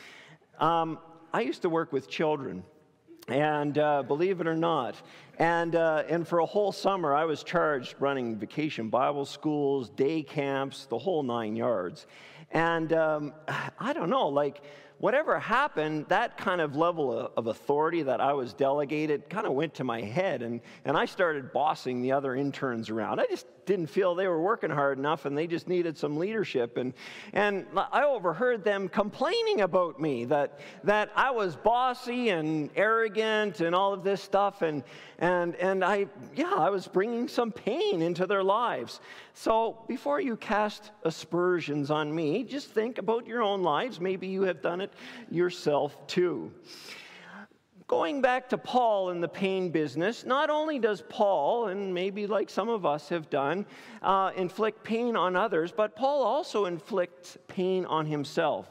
Um, 0.59 0.99
I 1.33 1.43
used 1.43 1.63
to 1.63 1.69
work 1.69 1.93
with 1.93 2.09
children. 2.09 2.65
And 3.29 3.79
uh, 3.79 4.03
believe 4.03 4.41
it 4.41 4.47
or 4.47 4.57
not, 4.57 4.97
and, 5.39 5.75
uh, 5.75 6.03
and 6.09 6.29
for 6.29 6.41
a 6.41 6.47
whole 6.47 6.73
summer, 6.73 7.15
I 7.15 7.25
was 7.25 7.43
charged 7.43 7.95
running 7.99 8.37
vacation 8.37 8.91
Bible 8.91 9.25
schools, 9.25 9.89
day 9.89 10.23
camps, 10.23 10.87
the 10.87 10.99
whole 10.99 11.23
nine 11.23 11.57
yards. 11.57 12.07
And 12.51 12.93
um, 12.93 13.33
I 13.79 13.93
don't 13.93 14.11
know, 14.11 14.29
like, 14.29 14.63
whatever 15.01 15.41
happened, 15.41 16.07
that 16.09 16.37
kind 16.37 16.61
of 16.61 16.77
level 16.77 17.33
of 17.35 17.47
authority 17.47 18.03
that 18.03 18.21
I 18.21 18.35
was 18.35 18.53
delegated 18.53 19.29
kind 19.31 19.47
of 19.47 19.55
went 19.55 19.75
to 19.75 19.85
my 19.85 20.03
head, 20.03 20.43
and, 20.43 20.61
and 20.85 20.97
I 20.97 21.07
started 21.07 21.53
bossing 21.53 22.03
the 22.03 22.13
other 22.13 22.35
interns 22.35 22.91
around. 22.91 23.19
I 23.19 23.27
just 23.27 23.47
didn't 23.71 23.87
feel 23.87 24.17
they 24.17 24.27
were 24.27 24.43
working 24.43 24.69
hard 24.69 24.99
enough 24.99 25.27
and 25.27 25.39
they 25.39 25.47
just 25.47 25.69
needed 25.69 25.97
some 25.97 26.17
leadership. 26.17 26.77
And, 26.77 26.93
and 27.33 27.67
I 27.93 28.03
overheard 28.03 28.65
them 28.65 28.89
complaining 28.89 29.61
about 29.61 30.01
me 30.01 30.25
that, 30.25 30.59
that 30.83 31.13
I 31.15 31.31
was 31.31 31.55
bossy 31.55 32.31
and 32.31 32.71
arrogant 32.75 33.61
and 33.61 33.73
all 33.73 33.93
of 33.93 34.03
this 34.03 34.21
stuff. 34.21 34.63
And, 34.63 34.83
and, 35.21 35.55
and 35.57 35.85
I, 35.85 36.07
yeah, 36.35 36.53
I 36.53 36.71
was 36.71 36.89
bringing 36.89 37.29
some 37.29 37.53
pain 37.53 38.03
into 38.03 38.27
their 38.27 38.43
lives. 38.43 39.01
So 39.35 39.79
before 39.87 40.21
you 40.21 40.37
cast 40.37 40.91
aspersions 41.05 41.93
on 41.93 42.13
me, 42.13 42.43
just 42.43 42.71
think 42.71 42.99
about 42.99 43.25
your 43.25 43.41
own 43.41 43.63
lives. 43.63 44.01
Maybe 44.01 44.27
you 44.27 44.43
have 44.43 44.63
done 44.63 44.81
it 44.81 44.90
yourself 45.31 46.07
too. 46.07 46.53
Going 47.87 48.23
back 48.23 48.49
to 48.51 48.59
Paul 48.59 49.11
in 49.11 49.21
the 49.21 49.29
pain 49.29 49.71
business, 49.71 50.25
not 50.25 50.49
only 50.49 50.79
does 50.79 51.03
Paul, 51.09 51.69
and 51.69 51.93
maybe 51.93 52.27
like 52.27 52.49
some 52.49 52.69
of 52.69 52.87
us 52.87 53.09
have 53.09 53.29
done, 53.31 53.67
uh, 54.01 54.31
inflict 54.37 54.85
pain 54.85 55.17
on 55.17 55.35
others, 55.35 55.73
but 55.73 55.97
Paul 55.97 56.23
also 56.23 56.67
inflicts 56.67 57.37
pain 57.49 57.85
on 57.87 58.07
himself. 58.07 58.69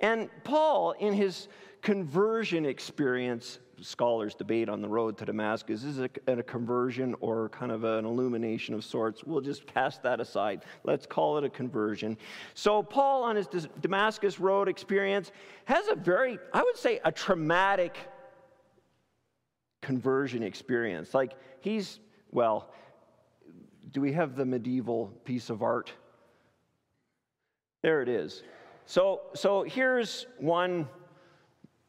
And 0.00 0.28
Paul, 0.42 0.92
in 0.98 1.12
his 1.12 1.46
conversion 1.82 2.66
experience, 2.66 3.60
scholars 3.80 4.34
debate 4.34 4.68
on 4.68 4.80
the 4.80 4.88
road 4.88 5.16
to 5.18 5.24
Damascus. 5.24 5.84
Is 5.84 5.98
it 5.98 6.22
a, 6.26 6.38
a 6.38 6.42
conversion 6.42 7.14
or 7.20 7.48
kind 7.50 7.72
of 7.72 7.84
an 7.84 8.04
illumination 8.04 8.74
of 8.74 8.84
sorts? 8.84 9.24
We'll 9.24 9.40
just 9.40 9.66
cast 9.66 10.02
that 10.02 10.20
aside. 10.20 10.64
Let's 10.84 11.06
call 11.06 11.38
it 11.38 11.44
a 11.44 11.50
conversion. 11.50 12.16
So, 12.54 12.82
Paul, 12.82 13.22
on 13.22 13.36
his 13.36 13.48
Damascus 13.80 14.40
Road 14.40 14.68
experience, 14.68 15.32
has 15.64 15.88
a 15.88 15.94
very, 15.94 16.38
I 16.52 16.62
would 16.62 16.76
say, 16.76 17.00
a 17.04 17.12
traumatic 17.12 17.96
conversion 19.82 20.42
experience. 20.42 21.14
Like, 21.14 21.34
he's, 21.60 22.00
well, 22.30 22.70
do 23.92 24.00
we 24.00 24.12
have 24.12 24.36
the 24.36 24.44
medieval 24.44 25.06
piece 25.24 25.50
of 25.50 25.62
art? 25.62 25.92
There 27.82 28.02
it 28.02 28.08
is. 28.08 28.42
So, 28.86 29.20
so 29.34 29.62
here's 29.62 30.26
one 30.38 30.88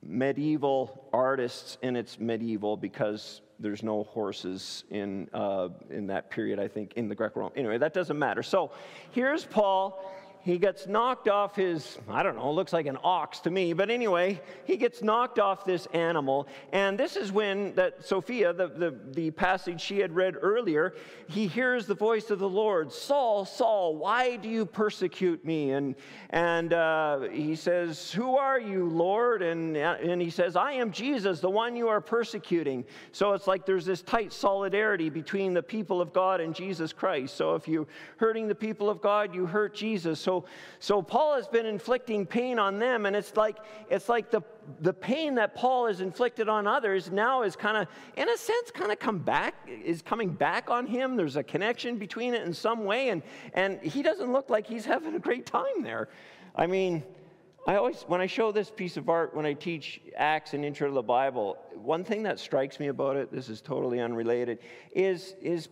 medieval 0.01 1.09
artists, 1.13 1.77
and 1.81 1.97
it's 1.97 2.19
medieval 2.19 2.77
because 2.77 3.41
there's 3.59 3.83
no 3.83 4.03
horses 4.03 4.85
in, 4.89 5.29
uh, 5.33 5.69
in 5.89 6.07
that 6.07 6.29
period, 6.29 6.59
I 6.59 6.67
think, 6.67 6.93
in 6.95 7.09
the 7.09 7.15
Greco-Roman. 7.15 7.57
Anyway, 7.57 7.77
that 7.77 7.93
doesn't 7.93 8.17
matter. 8.17 8.41
So 8.41 8.71
here's 9.11 9.43
Paul 9.43 10.01
he 10.41 10.57
gets 10.57 10.87
knocked 10.87 11.27
off 11.27 11.55
his, 11.55 11.97
I 12.09 12.23
don't 12.23 12.37
know, 12.37 12.51
looks 12.51 12.71
like 12.71 12.85
an 12.85 12.97
ox 13.03 13.39
to 13.41 13.51
me, 13.51 13.73
but 13.73 13.89
anyway, 13.89 14.41
he 14.63 14.77
gets 14.77 15.03
knocked 15.03 15.37
off 15.37 15.65
this 15.65 15.85
animal. 15.87 16.47
And 16.71 16.97
this 16.97 17.17
is 17.17 17.31
when 17.31 17.75
that 17.75 18.05
Sophia, 18.05 18.53
the, 18.53 18.67
the, 18.67 18.95
the 19.11 19.31
passage 19.31 19.81
she 19.81 19.99
had 19.99 20.15
read 20.15 20.35
earlier, 20.39 20.95
he 21.27 21.47
hears 21.47 21.87
the 21.87 21.95
voice 21.95 22.29
of 22.29 22.39
the 22.39 22.47
Lord, 22.47 22.91
Saul, 22.91 23.43
Saul, 23.43 23.97
why 23.97 24.37
do 24.37 24.47
you 24.47 24.65
persecute 24.65 25.43
me? 25.43 25.71
And, 25.71 25.95
and 26.29 26.73
uh, 26.73 27.21
he 27.31 27.55
says, 27.55 28.11
Who 28.11 28.37
are 28.37 28.59
you, 28.59 28.87
Lord? 28.87 29.41
And, 29.41 29.75
and 29.75 30.21
he 30.21 30.29
says, 30.29 30.55
I 30.55 30.73
am 30.73 30.91
Jesus, 30.91 31.41
the 31.41 31.49
one 31.49 31.75
you 31.75 31.89
are 31.89 32.01
persecuting. 32.01 32.85
So 33.11 33.33
it's 33.33 33.47
like 33.47 33.65
there's 33.65 33.85
this 33.85 34.01
tight 34.01 34.31
solidarity 34.31 35.09
between 35.09 35.53
the 35.53 35.63
people 35.63 35.99
of 36.01 36.13
God 36.13 36.39
and 36.39 36.55
Jesus 36.55 36.93
Christ. 36.93 37.35
So 37.35 37.55
if 37.55 37.67
you're 37.67 37.87
hurting 38.17 38.47
the 38.47 38.55
people 38.55 38.89
of 38.89 39.01
God, 39.01 39.35
you 39.35 39.45
hurt 39.45 39.75
Jesus. 39.75 40.28
So, 40.29 40.45
so 40.77 41.01
Paul 41.01 41.37
has 41.37 41.47
been 41.47 41.65
inflicting 41.65 42.23
pain 42.23 42.59
on 42.59 42.77
them, 42.77 43.07
and 43.07 43.15
it's 43.15 43.35
like, 43.35 43.57
it's 43.89 44.07
like 44.07 44.29
the, 44.29 44.43
the 44.79 44.93
pain 44.93 45.33
that 45.35 45.55
Paul 45.55 45.87
has 45.87 46.01
inflicted 46.01 46.47
on 46.47 46.67
others 46.67 47.09
now 47.09 47.41
is 47.41 47.55
kind 47.55 47.75
of, 47.75 47.87
in 48.15 48.29
a 48.29 48.37
sense, 48.37 48.69
kind 48.69 48.91
of 48.91 48.99
come 48.99 49.17
back, 49.17 49.55
is 49.67 50.03
coming 50.03 50.29
back 50.29 50.69
on 50.69 50.85
him. 50.85 51.15
There's 51.15 51.35
a 51.35 51.41
connection 51.41 51.97
between 51.97 52.35
it 52.35 52.43
in 52.43 52.53
some 52.53 52.85
way, 52.85 53.09
and, 53.09 53.23
and 53.55 53.81
he 53.81 54.03
doesn't 54.03 54.31
look 54.31 54.51
like 54.51 54.67
he's 54.67 54.85
having 54.93 55.15
a 55.15 55.19
great 55.19 55.47
time 55.47 55.81
there. 55.81 56.09
I 56.55 56.67
mean, 56.67 57.03
I 57.65 57.77
always, 57.77 58.03
when 58.03 58.21
I 58.21 58.27
show 58.27 58.51
this 58.51 58.69
piece 58.69 58.97
of 58.97 59.09
art, 59.09 59.35
when 59.35 59.47
I 59.47 59.53
teach 59.53 59.99
Acts 60.15 60.53
and 60.53 60.63
Intro 60.63 60.89
to 60.89 60.93
the 60.93 61.01
Bible, 61.01 61.57
one 61.73 62.03
thing 62.03 62.21
that 62.23 62.39
strikes 62.39 62.79
me 62.79 62.89
about 62.89 63.15
it, 63.15 63.31
this 63.31 63.49
is 63.49 63.61
totally 63.61 63.99
unrelated, 63.99 64.59
is, 64.91 65.33
is 65.41 65.69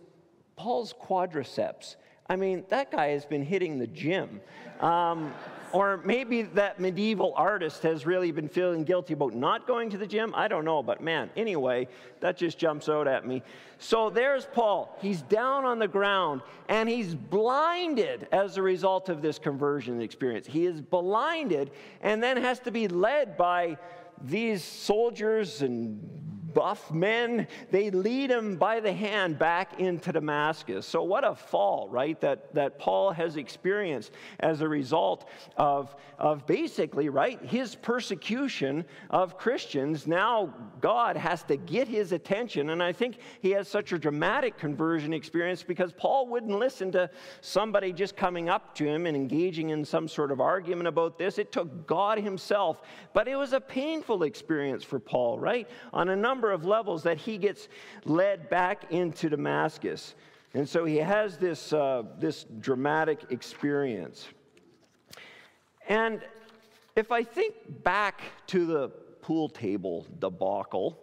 Paul's 0.56 0.92
quadriceps. 1.00 1.94
I 2.28 2.36
mean, 2.36 2.64
that 2.68 2.90
guy 2.90 3.08
has 3.08 3.24
been 3.24 3.42
hitting 3.42 3.78
the 3.78 3.86
gym. 3.86 4.40
Um, 4.80 5.32
or 5.72 6.00
maybe 6.04 6.42
that 6.42 6.80
medieval 6.80 7.32
artist 7.36 7.82
has 7.82 8.06
really 8.06 8.30
been 8.30 8.48
feeling 8.48 8.84
guilty 8.84 9.14
about 9.14 9.34
not 9.34 9.66
going 9.66 9.90
to 9.90 9.98
the 9.98 10.06
gym. 10.06 10.34
I 10.34 10.48
don't 10.48 10.64
know, 10.64 10.82
but 10.82 11.02
man, 11.02 11.30
anyway, 11.36 11.88
that 12.20 12.36
just 12.36 12.58
jumps 12.58 12.88
out 12.88 13.06
at 13.06 13.26
me. 13.26 13.42
So 13.78 14.10
there's 14.10 14.46
Paul. 14.46 14.96
He's 15.00 15.22
down 15.22 15.64
on 15.64 15.78
the 15.78 15.88
ground 15.88 16.42
and 16.68 16.88
he's 16.88 17.14
blinded 17.14 18.28
as 18.32 18.56
a 18.56 18.62
result 18.62 19.08
of 19.08 19.20
this 19.20 19.38
conversion 19.38 20.00
experience. 20.00 20.46
He 20.46 20.66
is 20.66 20.80
blinded 20.80 21.70
and 22.02 22.22
then 22.22 22.36
has 22.38 22.60
to 22.60 22.70
be 22.70 22.88
led 22.88 23.36
by 23.36 23.76
these 24.22 24.64
soldiers 24.64 25.62
and 25.62 26.28
buff 26.54 26.90
men, 26.92 27.46
they 27.70 27.90
lead 27.90 28.30
him 28.30 28.56
by 28.56 28.80
the 28.80 28.92
hand 28.92 29.38
back 29.38 29.80
into 29.80 30.12
Damascus. 30.12 30.86
So, 30.86 31.02
what 31.02 31.24
a 31.24 31.34
fall, 31.34 31.88
right, 31.88 32.20
that, 32.20 32.54
that 32.54 32.78
Paul 32.78 33.12
has 33.12 33.36
experienced 33.36 34.12
as 34.40 34.60
a 34.60 34.68
result 34.68 35.28
of, 35.56 35.94
of 36.18 36.46
basically, 36.46 37.08
right, 37.08 37.40
his 37.42 37.74
persecution 37.74 38.84
of 39.10 39.36
Christians. 39.38 40.06
Now, 40.06 40.54
God 40.80 41.16
has 41.16 41.42
to 41.44 41.56
get 41.56 41.88
his 41.88 42.12
attention. 42.12 42.70
And 42.70 42.82
I 42.82 42.92
think 42.92 43.18
he 43.40 43.50
has 43.50 43.68
such 43.68 43.92
a 43.92 43.98
dramatic 43.98 44.58
conversion 44.58 45.12
experience 45.12 45.62
because 45.62 45.92
Paul 45.92 46.28
wouldn't 46.28 46.58
listen 46.58 46.92
to 46.92 47.10
somebody 47.40 47.92
just 47.92 48.16
coming 48.16 48.48
up 48.48 48.74
to 48.76 48.86
him 48.86 49.06
and 49.06 49.16
engaging 49.16 49.70
in 49.70 49.84
some 49.84 50.08
sort 50.08 50.30
of 50.30 50.40
argument 50.40 50.88
about 50.88 51.18
this. 51.18 51.38
It 51.38 51.52
took 51.52 51.86
God 51.86 52.18
himself. 52.18 52.80
But 53.12 53.28
it 53.28 53.36
was 53.36 53.52
a 53.52 53.60
painful 53.60 54.22
experience 54.22 54.84
for 54.84 54.98
Paul, 54.98 55.38
right? 55.38 55.68
On 55.92 56.08
a 56.08 56.16
number 56.16 56.37
number 56.38 56.52
of 56.52 56.64
levels 56.64 57.02
that 57.02 57.18
he 57.18 57.36
gets 57.36 57.68
led 58.04 58.48
back 58.48 58.92
into 58.92 59.28
Damascus. 59.28 60.14
And 60.54 60.68
so 60.68 60.84
he 60.84 60.98
has 60.98 61.36
this, 61.36 61.72
uh, 61.72 62.04
this 62.20 62.46
dramatic 62.60 63.18
experience. 63.30 64.28
And 65.88 66.20
if 66.94 67.10
I 67.10 67.24
think 67.24 67.82
back 67.82 68.20
to 68.46 68.66
the 68.66 68.88
pool 69.20 69.48
table 69.48 70.06
debacle, 70.20 70.96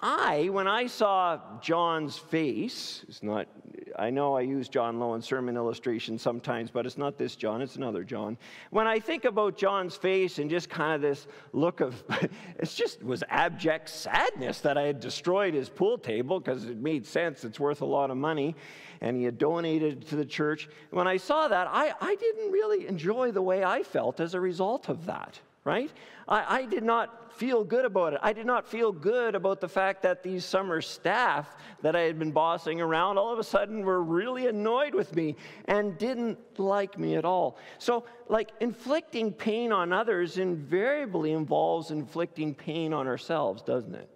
I, 0.00 0.48
when 0.50 0.68
I 0.68 0.86
saw 0.86 1.40
John's 1.60 2.16
face, 2.16 3.04
it's 3.08 3.20
not, 3.20 3.48
I 3.98 4.10
know 4.10 4.36
I 4.36 4.42
use 4.42 4.68
John 4.68 5.00
Lowe 5.00 5.14
in 5.14 5.22
sermon 5.22 5.56
illustration 5.56 6.18
sometimes, 6.18 6.70
but 6.70 6.86
it's 6.86 6.96
not 6.96 7.18
this 7.18 7.34
John, 7.34 7.62
it's 7.62 7.74
another 7.74 8.04
John. 8.04 8.38
When 8.70 8.86
I 8.86 9.00
think 9.00 9.24
about 9.24 9.56
John's 9.56 9.96
face 9.96 10.38
and 10.38 10.48
just 10.48 10.70
kind 10.70 10.94
of 10.94 11.00
this 11.00 11.26
look 11.52 11.80
of, 11.80 12.00
it 12.58 12.66
just 12.66 13.02
was 13.02 13.24
abject 13.28 13.88
sadness 13.88 14.60
that 14.60 14.78
I 14.78 14.82
had 14.82 15.00
destroyed 15.00 15.54
his 15.54 15.68
pool 15.68 15.98
table 15.98 16.38
because 16.38 16.64
it 16.66 16.76
made 16.76 17.04
sense, 17.04 17.44
it's 17.44 17.58
worth 17.58 17.80
a 17.80 17.86
lot 17.86 18.12
of 18.12 18.16
money, 18.16 18.54
and 19.00 19.16
he 19.16 19.24
had 19.24 19.36
donated 19.36 20.06
to 20.08 20.16
the 20.16 20.24
church. 20.24 20.68
When 20.90 21.08
I 21.08 21.16
saw 21.16 21.48
that, 21.48 21.66
I, 21.72 21.92
I 22.00 22.14
didn't 22.14 22.52
really 22.52 22.86
enjoy 22.86 23.32
the 23.32 23.42
way 23.42 23.64
I 23.64 23.82
felt 23.82 24.20
as 24.20 24.34
a 24.34 24.40
result 24.40 24.88
of 24.88 25.06
that 25.06 25.40
right? 25.68 25.92
I, 26.26 26.60
I, 26.60 26.64
did 26.64 26.82
not 26.82 27.30
feel 27.34 27.62
good 27.62 27.84
about 27.84 28.14
it. 28.14 28.20
I 28.22 28.32
did 28.32 28.46
not 28.46 28.66
feel 28.66 28.90
good 28.90 29.34
about 29.34 29.60
the 29.60 29.68
fact 29.68 30.02
that 30.02 30.22
these 30.22 30.42
summer 30.42 30.80
staff 30.80 31.56
that 31.82 31.94
I 31.94 32.00
had 32.00 32.18
been 32.18 32.32
bossing 32.32 32.80
around 32.80 33.18
all 33.18 33.30
of 33.34 33.38
a 33.38 33.44
sudden 33.44 33.82
were 33.82 34.02
really 34.02 34.46
annoyed 34.46 34.94
with 34.94 35.14
me 35.14 35.36
and 35.66 35.98
didn't 35.98 36.38
like 36.58 36.98
me 36.98 37.16
at 37.16 37.26
all. 37.26 37.58
So, 37.78 38.04
like, 38.28 38.50
inflicting 38.60 39.30
pain 39.30 39.70
on 39.70 39.92
others 39.92 40.38
invariably 40.38 41.32
involves 41.32 41.90
inflicting 41.90 42.54
pain 42.54 42.94
on 42.94 43.06
ourselves, 43.06 43.60
doesn't 43.60 43.94
it? 43.94 44.08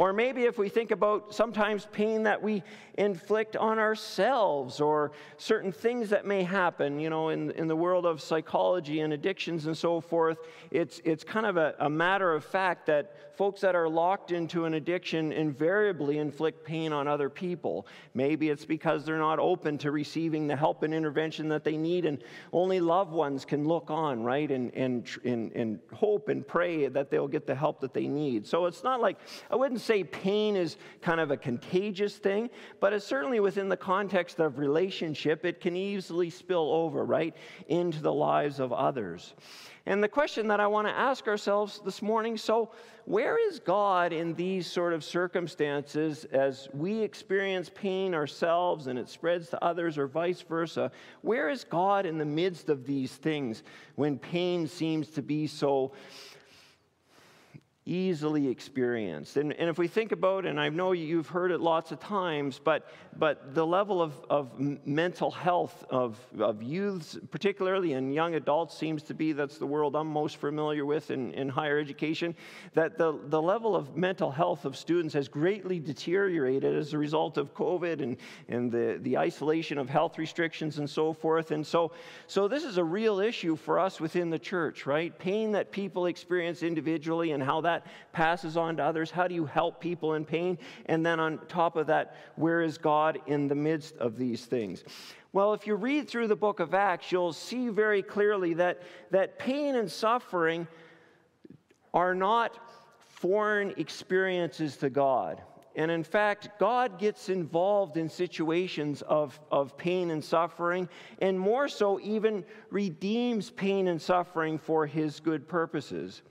Or 0.00 0.14
maybe 0.14 0.44
if 0.44 0.56
we 0.56 0.70
think 0.70 0.92
about 0.92 1.34
sometimes 1.34 1.86
pain 1.92 2.22
that 2.22 2.42
we 2.42 2.62
inflict 2.96 3.54
on 3.54 3.78
ourselves 3.78 4.80
or 4.80 5.12
certain 5.36 5.72
things 5.72 6.08
that 6.08 6.24
may 6.24 6.42
happen, 6.42 6.98
you 6.98 7.10
know, 7.10 7.28
in, 7.28 7.50
in 7.50 7.68
the 7.68 7.76
world 7.76 8.06
of 8.06 8.22
psychology 8.22 9.00
and 9.00 9.12
addictions 9.12 9.66
and 9.66 9.76
so 9.76 10.00
forth, 10.00 10.38
it's, 10.70 11.02
it's 11.04 11.22
kind 11.22 11.44
of 11.44 11.58
a, 11.58 11.74
a 11.80 11.90
matter 11.90 12.32
of 12.32 12.46
fact 12.46 12.86
that 12.86 13.29
folks 13.40 13.62
that 13.62 13.74
are 13.74 13.88
locked 13.88 14.32
into 14.32 14.66
an 14.66 14.74
addiction 14.74 15.32
invariably 15.32 16.18
inflict 16.18 16.62
pain 16.62 16.92
on 16.92 17.08
other 17.08 17.30
people. 17.30 17.86
Maybe 18.12 18.50
it's 18.50 18.66
because 18.66 19.02
they're 19.02 19.16
not 19.16 19.38
open 19.38 19.78
to 19.78 19.92
receiving 19.92 20.46
the 20.46 20.54
help 20.54 20.82
and 20.82 20.92
intervention 20.92 21.48
that 21.48 21.64
they 21.64 21.78
need, 21.78 22.04
and 22.04 22.22
only 22.52 22.80
loved 22.80 23.12
ones 23.12 23.46
can 23.46 23.66
look 23.66 23.90
on, 23.90 24.22
right, 24.22 24.50
and, 24.50 24.74
and, 24.74 25.08
and, 25.24 25.52
and 25.52 25.78
hope 25.90 26.28
and 26.28 26.46
pray 26.46 26.88
that 26.88 27.10
they'll 27.10 27.26
get 27.26 27.46
the 27.46 27.54
help 27.54 27.80
that 27.80 27.94
they 27.94 28.08
need. 28.08 28.46
So 28.46 28.66
it's 28.66 28.84
not 28.84 29.00
like, 29.00 29.16
I 29.50 29.56
wouldn't 29.56 29.80
say 29.80 30.04
pain 30.04 30.54
is 30.54 30.76
kind 31.00 31.18
of 31.18 31.30
a 31.30 31.36
contagious 31.38 32.16
thing, 32.16 32.50
but 32.78 32.92
it's 32.92 33.06
certainly 33.06 33.40
within 33.40 33.70
the 33.70 33.76
context 33.78 34.38
of 34.38 34.58
relationship, 34.58 35.46
it 35.46 35.62
can 35.62 35.76
easily 35.76 36.28
spill 36.28 36.70
over, 36.70 37.06
right, 37.06 37.34
into 37.68 38.02
the 38.02 38.12
lives 38.12 38.60
of 38.60 38.70
others. 38.70 39.32
And 39.86 40.02
the 40.02 40.08
question 40.08 40.48
that 40.48 40.60
I 40.60 40.66
want 40.66 40.86
to 40.88 40.92
ask 40.92 41.26
ourselves 41.26 41.80
this 41.84 42.02
morning 42.02 42.36
so, 42.36 42.70
where 43.06 43.38
is 43.48 43.58
God 43.58 44.12
in 44.12 44.34
these 44.34 44.70
sort 44.70 44.92
of 44.92 45.02
circumstances 45.02 46.26
as 46.32 46.68
we 46.72 47.00
experience 47.00 47.70
pain 47.74 48.14
ourselves 48.14 48.86
and 48.86 48.98
it 48.98 49.08
spreads 49.08 49.48
to 49.50 49.64
others, 49.64 49.98
or 49.98 50.06
vice 50.06 50.42
versa? 50.42 50.92
Where 51.22 51.48
is 51.48 51.64
God 51.64 52.06
in 52.06 52.18
the 52.18 52.24
midst 52.24 52.68
of 52.68 52.86
these 52.86 53.12
things 53.12 53.62
when 53.96 54.18
pain 54.18 54.66
seems 54.66 55.08
to 55.10 55.22
be 55.22 55.46
so 55.46 55.92
easily 57.86 58.46
experienced. 58.48 59.38
And, 59.38 59.54
and 59.54 59.70
if 59.70 59.78
we 59.78 59.88
think 59.88 60.12
about, 60.12 60.44
and 60.44 60.60
I 60.60 60.68
know 60.68 60.92
you've 60.92 61.28
heard 61.28 61.50
it 61.50 61.60
lots 61.60 61.92
of 61.92 61.98
times, 61.98 62.60
but, 62.62 62.86
but 63.16 63.54
the 63.54 63.66
level 63.66 64.02
of, 64.02 64.12
of 64.28 64.60
mental 64.86 65.30
health 65.30 65.84
of, 65.88 66.18
of 66.38 66.62
youths, 66.62 67.18
particularly 67.30 67.94
in 67.94 68.12
young 68.12 68.34
adults, 68.34 68.76
seems 68.76 69.02
to 69.04 69.14
be 69.14 69.32
that's 69.32 69.56
the 69.56 69.66
world 69.66 69.96
I'm 69.96 70.08
most 70.08 70.36
familiar 70.36 70.84
with 70.84 71.10
in, 71.10 71.32
in 71.32 71.48
higher 71.48 71.78
education, 71.78 72.34
that 72.74 72.98
the, 72.98 73.18
the 73.28 73.40
level 73.40 73.74
of 73.74 73.96
mental 73.96 74.30
health 74.30 74.66
of 74.66 74.76
students 74.76 75.14
has 75.14 75.26
greatly 75.26 75.80
deteriorated 75.80 76.76
as 76.76 76.92
a 76.92 76.98
result 76.98 77.38
of 77.38 77.54
COVID 77.54 78.02
and, 78.02 78.18
and 78.48 78.70
the, 78.70 78.98
the 79.00 79.16
isolation 79.16 79.78
of 79.78 79.88
health 79.88 80.18
restrictions 80.18 80.78
and 80.78 80.88
so 80.88 81.14
forth. 81.14 81.50
And 81.50 81.66
so, 81.66 81.92
so 82.26 82.46
this 82.46 82.64
is 82.64 82.76
a 82.76 82.84
real 82.84 83.20
issue 83.20 83.56
for 83.56 83.78
us 83.78 84.00
within 84.00 84.28
the 84.28 84.38
church, 84.38 84.84
right? 84.84 85.18
Pain 85.18 85.52
that 85.52 85.72
people 85.72 86.06
experience 86.06 86.62
individually 86.62 87.32
and 87.32 87.42
how 87.42 87.62
that 87.62 87.69
that 87.70 87.86
passes 88.12 88.56
on 88.56 88.76
to 88.76 88.82
others? 88.82 89.10
How 89.10 89.28
do 89.28 89.34
you 89.34 89.46
help 89.46 89.80
people 89.80 90.14
in 90.14 90.24
pain? 90.24 90.58
And 90.86 91.04
then 91.04 91.20
on 91.20 91.38
top 91.48 91.76
of 91.76 91.86
that, 91.86 92.16
where 92.36 92.62
is 92.62 92.78
God 92.78 93.18
in 93.26 93.48
the 93.48 93.54
midst 93.54 93.96
of 93.98 94.16
these 94.16 94.44
things? 94.46 94.84
Well, 95.32 95.54
if 95.54 95.66
you 95.66 95.76
read 95.76 96.08
through 96.08 96.28
the 96.28 96.36
book 96.36 96.60
of 96.60 96.74
Acts, 96.74 97.12
you'll 97.12 97.32
see 97.32 97.68
very 97.68 98.02
clearly 98.02 98.54
that, 98.54 98.82
that 99.10 99.38
pain 99.38 99.76
and 99.76 99.90
suffering 99.90 100.66
are 101.94 102.14
not 102.14 102.58
foreign 102.98 103.74
experiences 103.76 104.76
to 104.78 104.90
God. 104.90 105.42
And 105.76 105.90
in 105.90 106.02
fact, 106.02 106.58
God 106.58 106.98
gets 106.98 107.28
involved 107.28 107.96
in 107.96 108.08
situations 108.08 109.02
of, 109.02 109.38
of 109.52 109.76
pain 109.76 110.10
and 110.10 110.22
suffering, 110.22 110.88
and 111.20 111.38
more 111.38 111.68
so, 111.68 112.00
even 112.00 112.44
redeems 112.70 113.50
pain 113.50 113.86
and 113.86 114.02
suffering 114.02 114.58
for 114.58 114.86
his 114.86 115.20
good 115.20 115.46
purposes. 115.48 116.22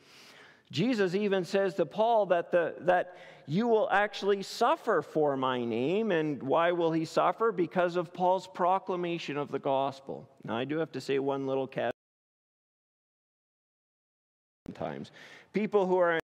Jesus 0.71 1.15
even 1.15 1.43
says 1.43 1.73
to 1.75 1.85
Paul 1.85 2.27
that, 2.27 2.51
the, 2.51 2.75
that 2.81 3.17
you 3.47 3.67
will 3.67 3.89
actually 3.91 4.43
suffer 4.43 5.01
for 5.01 5.35
my 5.35 5.63
name. 5.63 6.11
And 6.11 6.41
why 6.43 6.71
will 6.71 6.91
he 6.91 7.05
suffer? 7.05 7.51
Because 7.51 7.95
of 7.95 8.13
Paul's 8.13 8.47
proclamation 8.47 9.38
of 9.38 9.51
the 9.51 9.59
gospel. 9.59 10.29
Now, 10.43 10.55
I 10.55 10.65
do 10.65 10.77
have 10.77 10.91
to 10.91 11.01
say 11.01 11.17
one 11.17 11.47
little 11.47 11.67
caveat. 11.67 11.93
Times. 14.75 15.11
People 15.51 15.88
who 15.88 15.97
are 15.97 16.19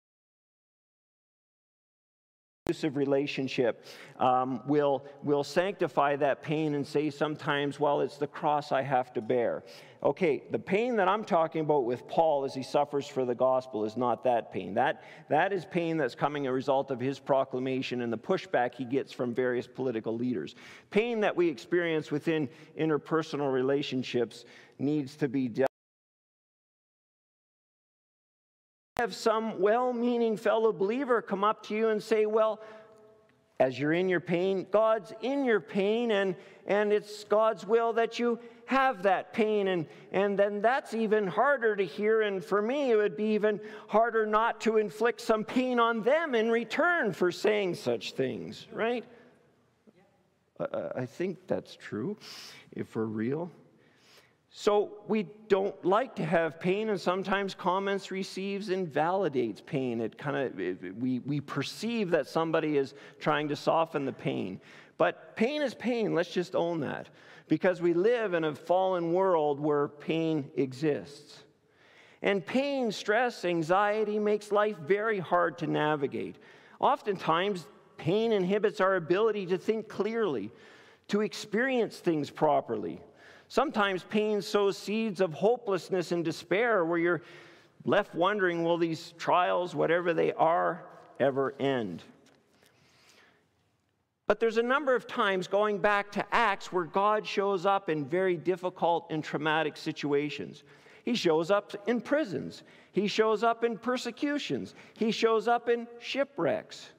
abusive 2.74 2.98
relationship 2.98 3.86
um, 4.20 4.60
will, 4.66 5.06
will 5.22 5.44
sanctify 5.44 6.16
that 6.16 6.42
pain 6.42 6.74
and 6.74 6.86
say 6.86 7.12
sometimes, 7.12 7.80
well, 7.80 8.02
it's 8.02 8.18
the 8.18 8.26
cross 8.26 8.72
I 8.72 8.82
have 8.82 9.14
to 9.14 9.22
bear. 9.22 9.64
Okay, 10.02 10.44
the 10.50 10.60
pain 10.60 10.96
that 10.96 11.08
I'm 11.08 11.24
talking 11.24 11.62
about 11.62 11.86
with 11.86 12.08
Paul 12.08 12.46
as 12.46 12.56
he 12.56 12.64
suffers 12.64 13.08
for 13.08 13.26
the 13.26 13.36
gospel 13.36 13.86
is 13.86 13.96
not 13.96 14.24
that 14.24 14.52
pain. 14.52 14.74
That, 14.74 15.04
that 15.30 15.54
is 15.54 15.66
pain 15.66 15.98
that's 15.98 16.16
coming 16.16 16.48
a 16.48 16.52
result 16.52 16.90
of 16.90 17.00
his 17.00 17.20
proclamation 17.20 18.02
and 18.02 18.12
the 18.12 18.18
pushback 18.18 18.74
he 18.74 18.86
gets 18.86 19.14
from 19.14 19.36
various 19.36 19.68
political 19.68 20.18
leaders. 20.18 20.56
Pain 20.90 21.20
that 21.22 21.36
we 21.36 21.48
experience 21.48 22.10
within 22.10 22.50
interpersonal 22.78 23.54
relationships 23.54 24.46
needs 24.80 25.16
to 25.18 25.28
be 25.28 25.48
dealt 25.48 25.73
have 29.04 29.14
some 29.14 29.60
well 29.60 29.92
meaning 29.92 30.38
fellow 30.38 30.72
believer 30.72 31.22
come 31.22 31.44
up 31.44 31.62
to 31.68 31.76
you 31.76 31.90
and 31.90 32.02
say, 32.02 32.26
Well, 32.26 32.62
as 33.60 33.78
you're 33.78 33.92
in 33.92 34.08
your 34.08 34.22
pain, 34.22 34.66
God's 34.72 35.12
in 35.22 35.44
your 35.44 35.60
pain, 35.60 36.12
and, 36.12 36.36
and 36.68 36.94
it's 36.94 37.26
God's 37.26 37.68
will 37.68 37.92
that 37.94 38.18
you 38.18 38.40
have 38.66 39.04
that 39.04 39.34
pain. 39.34 39.68
And, 39.68 39.88
and 40.14 40.40
then 40.40 40.62
that's 40.62 40.94
even 40.94 41.28
harder 41.28 41.76
to 41.76 41.86
hear. 41.86 42.22
And 42.22 42.44
for 42.44 42.62
me, 42.62 42.92
it 42.92 42.96
would 42.96 43.18
be 43.18 43.34
even 43.34 43.60
harder 43.88 44.26
not 44.26 44.62
to 44.62 44.78
inflict 44.78 45.20
some 45.20 45.44
pain 45.44 45.82
on 45.82 46.02
them 46.02 46.34
in 46.34 46.50
return 46.50 47.12
for 47.12 47.30
saying 47.30 47.76
such 47.76 48.14
things, 48.14 48.68
right? 48.72 49.04
I 50.96 51.06
think 51.06 51.46
that's 51.46 51.76
true 51.76 52.18
if 52.72 52.96
we're 52.96 53.04
real. 53.04 53.52
So 54.56 54.92
we 55.08 55.26
don't 55.48 55.84
like 55.84 56.16
to 56.18 56.24
have 56.24 56.60
pain, 56.60 56.90
and 56.90 57.02
sometimes 57.02 57.56
comments 57.56 58.12
receives 58.12 58.70
invalidates 58.70 59.62
pain. 59.62 60.00
It 60.00 60.16
kind 60.16 60.38
of 60.38 60.96
we 61.02 61.20
we 61.20 61.42
perceive 61.42 62.12
that 62.12 62.28
somebody 62.28 62.78
is 62.78 62.94
trying 63.20 63.48
to 63.48 63.56
soften 63.56 64.06
the 64.06 64.14
pain, 64.14 64.62
but 65.00 65.36
pain 65.36 65.64
is 65.64 65.74
pain. 65.74 66.14
Let's 66.14 66.30
just 66.30 66.56
own 66.56 66.82
that, 66.82 67.10
because 67.48 67.82
we 67.82 67.96
live 67.96 68.36
in 68.36 68.44
a 68.44 68.54
fallen 68.54 69.12
world 69.12 69.60
where 69.60 69.88
pain 69.88 70.52
exists, 70.56 71.40
and 72.22 72.46
pain, 72.46 72.92
stress, 72.92 73.46
anxiety 73.46 74.20
makes 74.20 74.52
life 74.52 74.78
very 74.78 75.18
hard 75.18 75.58
to 75.58 75.68
navigate. 75.68 76.36
Oftentimes, 76.80 77.66
pain 77.98 78.32
inhibits 78.32 78.80
our 78.80 78.98
ability 78.98 79.48
to 79.48 79.58
think 79.58 79.88
clearly, 79.88 80.52
to 81.08 81.22
experience 81.22 81.98
things 81.98 82.30
properly. 82.30 83.02
Sometimes 83.54 84.04
pain 84.04 84.42
sows 84.42 84.80
seeds 84.80 85.22
of 85.22 85.32
hopelessness 85.32 86.12
and 86.12 86.26
despair 86.26 86.86
where 86.86 86.98
you're 86.98 87.22
left 87.86 88.16
wondering 88.16 88.64
will 88.64 88.80
these 88.80 89.14
trials, 89.20 89.76
whatever 89.76 90.12
they 90.12 90.34
are, 90.34 90.84
ever 91.20 91.54
end? 91.60 92.02
But 94.26 94.40
there's 94.40 94.58
a 94.58 94.64
number 94.64 94.96
of 94.96 95.06
times 95.06 95.46
going 95.46 95.78
back 95.78 96.12
to 96.14 96.26
Acts 96.34 96.74
where 96.74 96.86
God 96.86 97.28
shows 97.28 97.68
up 97.68 97.90
in 97.90 98.06
very 98.06 98.38
difficult 98.38 99.06
and 99.12 99.24
traumatic 99.24 99.78
situations. 99.78 100.64
He 101.06 101.14
shows 101.14 101.52
up 101.52 101.74
in 101.86 102.02
prisons, 102.02 102.64
He 102.92 103.06
shows 103.06 103.44
up 103.44 103.64
in 103.64 103.78
persecutions, 103.78 104.74
He 104.96 105.12
shows 105.12 105.48
up 105.48 105.70
in 105.70 105.86
shipwrecks. 106.00 106.90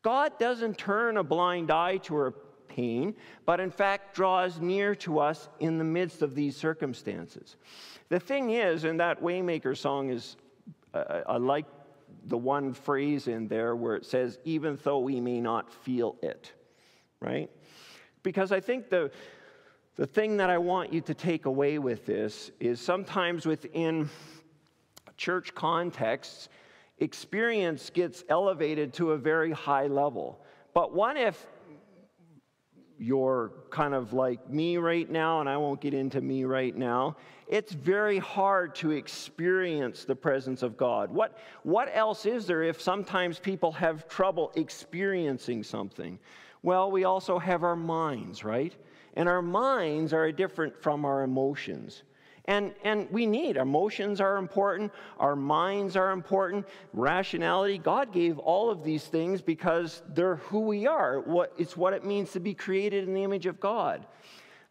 God 0.00 0.38
doesn't 0.38 0.78
turn 0.78 1.18
a 1.18 1.22
blind 1.22 1.70
eye 1.70 1.98
to 1.98 2.14
our 2.14 2.34
pain, 2.74 3.14
but 3.44 3.60
in 3.60 3.70
fact 3.70 4.14
draws 4.14 4.60
near 4.60 4.94
to 4.94 5.18
us 5.18 5.48
in 5.60 5.78
the 5.78 5.84
midst 5.84 6.22
of 6.22 6.34
these 6.34 6.56
circumstances. 6.56 7.56
The 8.08 8.20
thing 8.20 8.50
is, 8.50 8.84
and 8.84 9.00
that 9.00 9.22
Waymaker 9.22 9.76
song 9.76 10.10
is, 10.10 10.36
uh, 10.94 11.22
I 11.26 11.36
like 11.36 11.66
the 12.26 12.38
one 12.38 12.74
phrase 12.74 13.28
in 13.28 13.48
there 13.48 13.74
where 13.74 13.96
it 13.96 14.06
says, 14.06 14.38
even 14.44 14.78
though 14.84 14.98
we 14.98 15.20
may 15.20 15.40
not 15.40 15.72
feel 15.72 16.16
it, 16.22 16.52
right? 17.20 17.50
Because 18.22 18.52
I 18.52 18.60
think 18.60 18.90
the, 18.90 19.10
the 19.96 20.06
thing 20.06 20.36
that 20.36 20.50
I 20.50 20.58
want 20.58 20.92
you 20.92 21.00
to 21.02 21.14
take 21.14 21.46
away 21.46 21.78
with 21.78 22.06
this 22.06 22.50
is 22.60 22.80
sometimes 22.80 23.46
within 23.46 24.08
church 25.16 25.54
contexts, 25.54 26.48
experience 26.98 27.90
gets 27.90 28.24
elevated 28.28 28.92
to 28.94 29.12
a 29.12 29.18
very 29.18 29.52
high 29.52 29.86
level. 29.86 30.44
But 30.74 30.94
what 30.94 31.16
if 31.16 31.46
you're 33.02 33.52
kind 33.70 33.94
of 33.94 34.12
like 34.12 34.48
me 34.48 34.76
right 34.76 35.10
now, 35.10 35.40
and 35.40 35.48
I 35.48 35.56
won't 35.56 35.80
get 35.80 35.92
into 35.92 36.20
me 36.20 36.44
right 36.44 36.74
now, 36.74 37.16
it's 37.48 37.72
very 37.72 38.18
hard 38.18 38.74
to 38.76 38.92
experience 38.92 40.04
the 40.04 40.14
presence 40.14 40.62
of 40.62 40.76
God. 40.76 41.10
What, 41.10 41.38
what 41.64 41.90
else 41.92 42.24
is 42.24 42.46
there 42.46 42.62
if 42.62 42.80
sometimes 42.80 43.38
people 43.38 43.72
have 43.72 44.08
trouble 44.08 44.52
experiencing 44.54 45.62
something? 45.62 46.18
Well, 46.62 46.90
we 46.90 47.04
also 47.04 47.38
have 47.38 47.64
our 47.64 47.76
minds, 47.76 48.44
right? 48.44 48.74
And 49.14 49.28
our 49.28 49.42
minds 49.42 50.12
are 50.12 50.30
different 50.30 50.80
from 50.80 51.04
our 51.04 51.24
emotions. 51.24 52.04
And, 52.46 52.74
and 52.82 53.08
we 53.10 53.26
need 53.26 53.56
emotions 53.56 54.20
are 54.20 54.36
important, 54.36 54.92
our 55.18 55.36
minds 55.36 55.96
are 55.96 56.10
important, 56.10 56.66
rationality. 56.92 57.78
God 57.78 58.12
gave 58.12 58.38
all 58.38 58.68
of 58.68 58.82
these 58.82 59.04
things 59.04 59.40
because 59.40 60.02
they're 60.08 60.36
who 60.36 60.60
we 60.60 60.86
are. 60.86 61.20
What, 61.20 61.52
it's 61.56 61.76
what 61.76 61.92
it 61.92 62.04
means 62.04 62.32
to 62.32 62.40
be 62.40 62.52
created 62.52 63.06
in 63.06 63.14
the 63.14 63.22
image 63.22 63.46
of 63.46 63.60
God. 63.60 64.04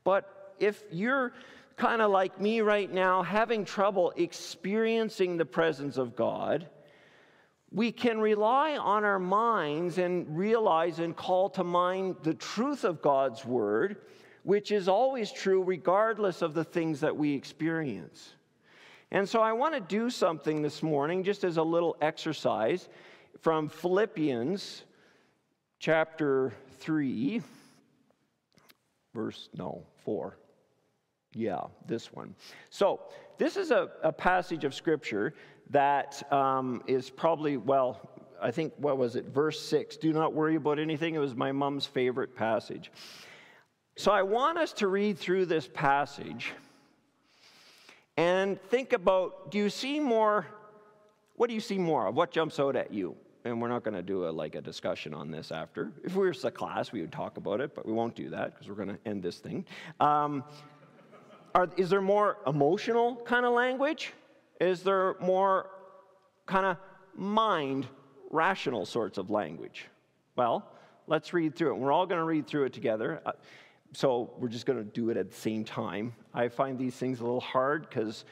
But 0.04 0.54
if 0.60 0.84
you're 0.92 1.32
kind 1.78 2.02
of 2.02 2.12
like 2.12 2.42
me 2.42 2.60
right 2.60 2.92
now, 2.92 3.24
having 3.24 3.64
trouble 3.64 4.12
experiencing 4.18 5.38
the 5.38 5.46
presence 5.46 5.98
of 5.98 6.16
God, 6.16 6.68
we 7.72 7.94
can 7.94 8.20
rely 8.20 8.76
on 8.76 9.06
our 9.06 9.18
minds 9.18 9.98
and 9.98 10.38
realize 10.38 11.00
and 11.00 11.16
call 11.16 11.50
to 11.52 11.64
mind 11.64 12.18
the 12.24 12.34
truth 12.34 12.84
of 12.84 13.02
God's 13.02 13.46
word 13.46 13.96
which 14.43 14.71
is 14.71 14.88
always 14.88 15.32
true 15.32 15.63
regardless 15.63 16.41
of 16.41 16.54
the 16.54 16.63
things 16.63 16.99
that 17.01 17.15
we 17.15 17.34
experience. 17.34 18.34
And 19.12 19.27
so 19.27 19.41
I 19.41 19.54
want 19.54 19.73
to 19.73 19.82
do 19.82 20.10
something 20.10 20.62
this 20.62 20.82
morning, 20.82 21.23
just 21.23 21.43
as 21.43 21.58
a 21.58 21.63
little 21.63 21.97
exercise 22.01 22.88
from 23.41 23.67
Philippians 23.67 24.84
chapter 25.80 26.54
3, 26.80 27.41
verse, 29.13 29.49
no, 29.58 29.84
4. 30.06 30.38
Yeah, 31.34 31.62
this 31.86 32.12
one. 32.13 32.36
So, 32.69 33.01
this 33.38 33.58
is 33.58 33.71
a, 33.71 33.89
a 34.04 34.12
passage 34.12 34.63
of 34.65 34.73
scripture 34.73 35.34
that 35.69 36.21
um, 36.32 36.84
is 36.88 37.10
probably, 37.10 37.58
well, 37.58 38.10
I 38.41 38.51
think, 38.51 38.73
what 38.77 38.97
was 38.97 39.15
it, 39.15 39.25
verse 39.25 39.60
6. 39.60 39.97
Do 39.97 40.13
not 40.13 40.34
worry 40.34 40.56
about 40.56 40.77
anything. 40.77 41.15
It 41.15 41.19
was 41.19 41.36
my 41.36 41.51
mom's 41.51 41.86
favorite 41.86 42.36
passage. 42.36 42.91
So 44.02 44.12
I 44.12 44.24
want 44.24 44.58
us 44.58 44.74
to 44.74 44.88
read 44.88 45.20
through 45.20 45.46
this 45.46 45.70
passage 45.72 46.54
and 48.18 48.60
think 48.60 48.94
about 48.94 49.52
do 49.52 49.60
you 49.60 49.70
see 49.70 50.00
more? 50.00 50.48
What 51.36 51.50
do 51.50 51.54
you 51.54 51.62
see 51.62 51.78
more 51.78 52.08
of? 52.08 52.16
What 52.16 52.32
jumps 52.32 52.60
out 52.60 52.76
at 52.76 52.92
you? 52.92 53.16
And 53.46 53.62
we're 53.62 53.68
not 53.68 53.84
going 53.84 53.94
to 53.94 54.02
do 54.02 54.28
a, 54.28 54.32
like 54.32 54.56
a 54.56 54.62
discussion 54.62 55.14
on 55.14 55.30
this 55.30 55.52
after. 55.52 55.92
If 56.04 56.16
we 56.16 56.26
were 56.26 56.34
a 56.44 56.50
class, 56.50 56.92
we 56.92 57.02
would 57.02 57.12
talk 57.12 57.38
about 57.38 57.62
it, 57.62 57.76
but 57.76 57.86
we 57.86 57.94
won't 57.94 58.16
do 58.16 58.32
that 58.32 58.56
because 58.56 58.68
we're 58.68 58.84
going 58.84 58.88
to 58.88 58.98
end 59.06 59.22
this 59.22 59.38
thing. 59.38 59.66
Um, 60.00 60.46
are, 61.54 61.70
is 61.78 61.92
there 61.92 62.02
more 62.02 62.38
emotional 62.48 63.18
kind 63.18 63.46
of 63.46 63.54
language? 63.54 64.14
Is 64.60 64.82
there 64.82 65.14
more 65.22 65.70
kind 66.48 66.66
of 66.66 66.78
mind, 67.16 67.86
rational 68.32 68.88
sorts 68.88 69.20
of 69.20 69.30
language? 69.30 69.86
Well, 70.36 70.68
let's 71.06 71.34
read 71.34 71.56
through 71.56 71.76
it. 71.76 71.78
We're 71.78 71.92
all 71.92 72.08
going 72.08 72.18
to 72.18 72.26
read 72.26 72.48
through 72.48 72.64
it 72.64 72.74
together. 72.74 73.22
So 73.93 74.34
we're 74.38 74.47
just 74.47 74.65
going 74.65 74.80
to 74.80 74.86
do 74.86 75.10
it 75.10 75.17
at 75.17 75.30
the 75.30 75.36
same 75.36 75.63
time. 75.63 76.13
I 76.34 76.47
find 76.47 76.77
these 76.77 76.95
things 76.95 77.19
a 77.19 77.23
little 77.23 77.41
hard 77.41 77.89
because 77.89 78.23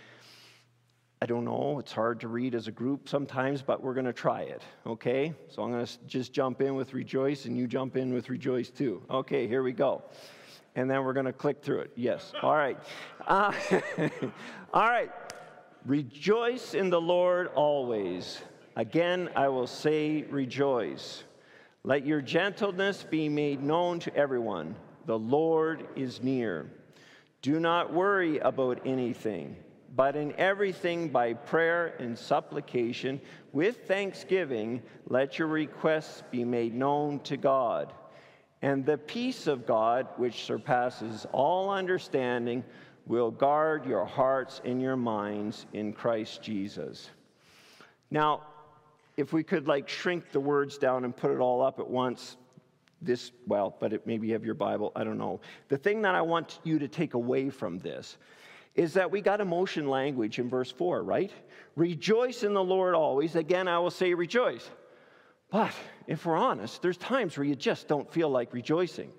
I 1.22 1.26
don't 1.26 1.44
know. 1.44 1.80
It's 1.80 1.92
hard 1.92 2.22
to 2.22 2.30
read 2.30 2.56
as 2.56 2.70
a 2.70 2.72
group 2.72 3.10
sometimes, 3.10 3.62
but 3.62 3.84
we're 3.84 3.94
going 3.94 4.06
to 4.06 4.14
try 4.14 4.44
it, 4.44 4.62
okay? 4.88 5.34
So 5.50 5.64
I'm 5.64 5.72
going 5.72 5.86
to 5.86 5.98
just 6.08 6.32
jump 6.32 6.62
in 6.62 6.76
with 6.76 6.94
rejoice, 6.94 7.44
and 7.44 7.58
you 7.58 7.68
jump 7.68 7.98
in 7.98 8.14
with 8.14 8.30
rejoice 8.30 8.70
too. 8.70 9.04
Okay, 9.10 9.46
here 9.46 9.62
we 9.62 9.74
go. 9.74 10.04
And 10.76 10.90
then 10.90 11.04
we're 11.04 11.14
going 11.14 11.26
to 11.26 11.34
click 11.34 11.62
through 11.62 11.82
it. 11.82 11.92
Yes. 11.96 12.32
All 12.42 12.56
right. 12.56 12.80
Uh, 13.28 13.52
all 14.74 14.88
right. 14.88 15.12
Rejoice 15.86 16.74
in 16.74 16.90
the 16.90 17.02
Lord 17.02 17.48
always. 17.48 18.42
Again, 18.78 19.30
I 19.36 19.50
will 19.50 19.68
say 19.68 20.24
rejoice. 20.24 21.24
Let 21.84 22.06
your 22.06 22.22
gentleness 22.22 23.04
be 23.04 23.28
made 23.28 23.62
known 23.62 24.00
to 24.02 24.16
everyone. 24.16 24.76
The 25.06 25.18
Lord 25.18 25.88
is 25.96 26.22
near. 26.22 26.70
Do 27.42 27.60
not 27.60 27.94
worry 27.94 28.40
about 28.40 28.82
anything 28.86 29.56
but 29.96 30.16
in 30.16 30.34
everything 30.38 31.10
by 31.10 31.34
prayer 31.34 31.96
and 32.00 32.18
supplication 32.18 33.20
with 33.52 33.88
thanksgiving, 33.88 34.82
let 35.08 35.40
your 35.40 35.48
requests 35.48 36.24
be 36.32 36.44
made 36.44 36.76
known 36.76 37.20
to 37.22 37.38
God. 37.38 37.94
And 38.62 38.86
the 38.86 38.98
peace 38.98 39.48
of 39.48 39.66
God, 39.66 40.08
which 40.18 40.44
surpasses 40.44 41.26
all 41.32 41.70
understanding, 41.70 42.64
will 43.08 43.32
guard 43.32 43.86
your 43.86 44.06
hearts 44.06 44.62
and 44.64 44.82
your 44.82 44.98
minds 44.98 45.66
in 45.74 45.94
Christ 45.94 46.42
Jesus. 46.42 47.10
Now, 48.12 48.44
if 49.18 49.34
we 49.34 49.44
could 49.44 49.68
like 49.68 49.90
shrink 49.90 50.32
the 50.32 50.40
words 50.40 50.78
down 50.78 51.04
and 51.04 51.16
put 51.16 51.32
it 51.32 51.40
all 51.40 51.62
up 51.62 51.80
at 51.80 51.90
once, 51.90 52.38
this, 53.02 53.32
well, 53.48 53.76
but 53.80 53.94
it, 53.94 54.08
maybe 54.08 54.28
you 54.28 54.34
have 54.34 54.46
your 54.46 54.56
Bible, 54.56 54.92
I 54.96 55.04
don't 55.04 55.18
know. 55.18 55.40
The 55.70 55.78
thing 55.78 56.02
that 56.04 56.16
I 56.16 56.22
want 56.22 56.60
you 56.64 56.80
to 56.80 56.88
take 56.88 57.14
away 57.14 57.50
from 57.50 57.80
this 57.80 58.18
is 58.76 58.94
that 58.94 59.12
we 59.12 59.22
got 59.22 59.42
emotion 59.42 59.90
language 59.90 60.40
in 60.40 60.50
verse 60.50 60.72
4, 60.72 61.04
right? 61.04 61.32
Rejoice 61.76 62.44
in 62.44 62.54
the 62.54 62.64
Lord 62.64 62.96
always. 62.96 63.36
Again, 63.36 63.68
I 63.68 63.80
will 63.80 63.92
say 63.92 64.14
rejoice. 64.14 64.70
But 65.50 65.74
if 66.08 66.26
we're 66.26 66.38
honest, 66.38 66.82
there's 66.82 66.98
times 66.98 67.38
where 67.38 67.46
you 67.46 67.56
just 67.56 67.88
don't 67.88 68.12
feel 68.12 68.30
like 68.30 68.54
rejoicing, 68.54 69.12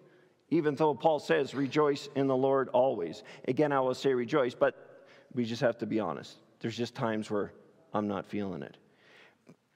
even 0.51 0.75
though 0.77 0.95
Paul 0.95 1.19
says, 1.19 1.55
rejoice 1.55 2.09
in 2.15 2.27
the 2.27 2.37
Lord 2.37 2.69
always. 2.69 3.23
Again, 3.49 3.73
I 3.73 3.81
will 3.81 3.95
say 3.95 4.15
rejoice, 4.15 4.55
but 4.55 5.09
we 5.35 5.45
just 5.45 5.63
have 5.63 5.79
to 5.79 5.87
be 5.87 6.01
honest. 6.01 6.37
There's 6.61 6.77
just 6.77 6.95
times 6.95 7.31
where 7.31 7.53
I'm 7.93 8.07
not 8.07 8.27
feeling 8.27 8.63
it. 8.63 8.77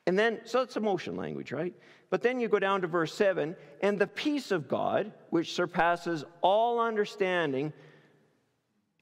And 0.07 0.19
then, 0.19 0.41
so 0.45 0.61
it's 0.61 0.77
emotion 0.77 1.17
language, 1.17 1.53
right? 1.53 1.75
But 2.11 2.23
then 2.23 2.39
you 2.39 2.49
go 2.49 2.59
down 2.59 2.83
to 2.83 2.87
verse 2.87 3.15
7 3.15 3.57
and 3.81 3.99
the 3.99 4.07
peace 4.07 4.51
of 4.51 4.69
God, 4.69 5.13
which 5.31 5.55
surpasses 5.55 6.25
all 6.43 6.79
understanding, 6.79 7.73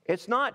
it's 0.07 0.29
not 0.29 0.55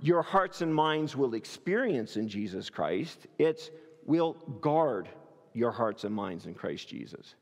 your 0.00 0.22
hearts 0.22 0.60
and 0.60 0.74
minds 0.74 1.16
will 1.16 1.34
experience 1.34 2.16
in 2.16 2.28
Jesus 2.28 2.68
Christ, 2.68 3.26
it's 3.38 3.70
will 4.04 4.34
guard 4.60 5.08
your 5.54 5.72
hearts 5.72 6.04
and 6.04 6.14
minds 6.14 6.46
in 6.46 6.54
Christ 6.54 6.88
Jesus. 6.88 7.34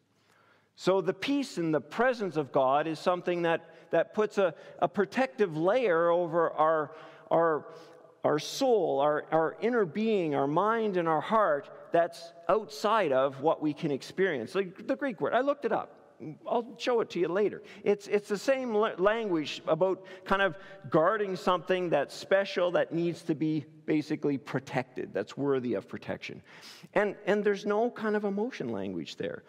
So 0.77 1.01
the 1.01 1.15
peace 1.15 1.59
and 1.59 1.75
the 1.75 1.81
presence 1.81 2.37
of 2.37 2.53
God 2.53 2.87
is 2.87 2.99
something 2.99 3.43
that, 3.43 3.91
that 3.91 4.15
puts 4.15 4.39
a, 4.39 4.55
a 4.79 4.89
protective 4.89 5.57
layer 5.57 6.11
over 6.11 6.51
our, 6.51 6.93
our, 7.31 7.67
our 8.25 8.39
soul, 8.39 9.01
our, 9.01 9.27
our 9.31 9.57
inner 9.61 9.85
being, 9.85 10.35
our 10.35 10.47
mind, 10.47 10.97
and 10.97 11.07
our 11.07 11.21
heart 11.21 11.69
that's 11.93 12.33
outside 12.49 13.13
of 13.13 13.41
what 13.41 13.63
we 13.63 13.73
can 13.73 13.91
experience. 13.91 14.55
Like 14.55 14.87
the 14.87 14.97
Greek 14.97 15.21
word, 15.21 15.35
I 15.35 15.41
looked 15.41 15.65
it 15.65 15.73
up. 15.73 16.01
I'll 16.49 16.75
show 16.79 17.01
it 17.01 17.11
to 17.11 17.21
you 17.21 17.29
later. 17.29 17.63
It's, 17.83 18.07
it's 18.07 18.29
the 18.29 18.39
same 18.39 18.75
language 18.75 19.63
about 19.69 20.07
kind 20.25 20.41
of 20.41 20.57
guarding 20.89 21.37
something 21.37 21.91
that's 21.91 22.15
special 22.15 22.71
that 22.73 22.95
needs 22.95 23.23
to 23.23 23.35
be 23.35 23.67
basically 23.85 24.39
protected, 24.39 25.13
that's 25.13 25.37
worthy 25.37 25.75
of 25.75 25.87
protection. 25.87 26.41
And, 26.95 27.17
and 27.27 27.45
there's 27.45 27.67
no 27.67 27.91
kind 27.91 28.17
of 28.17 28.25
emotion 28.25 28.69
language 28.71 29.17
there. 29.17 29.43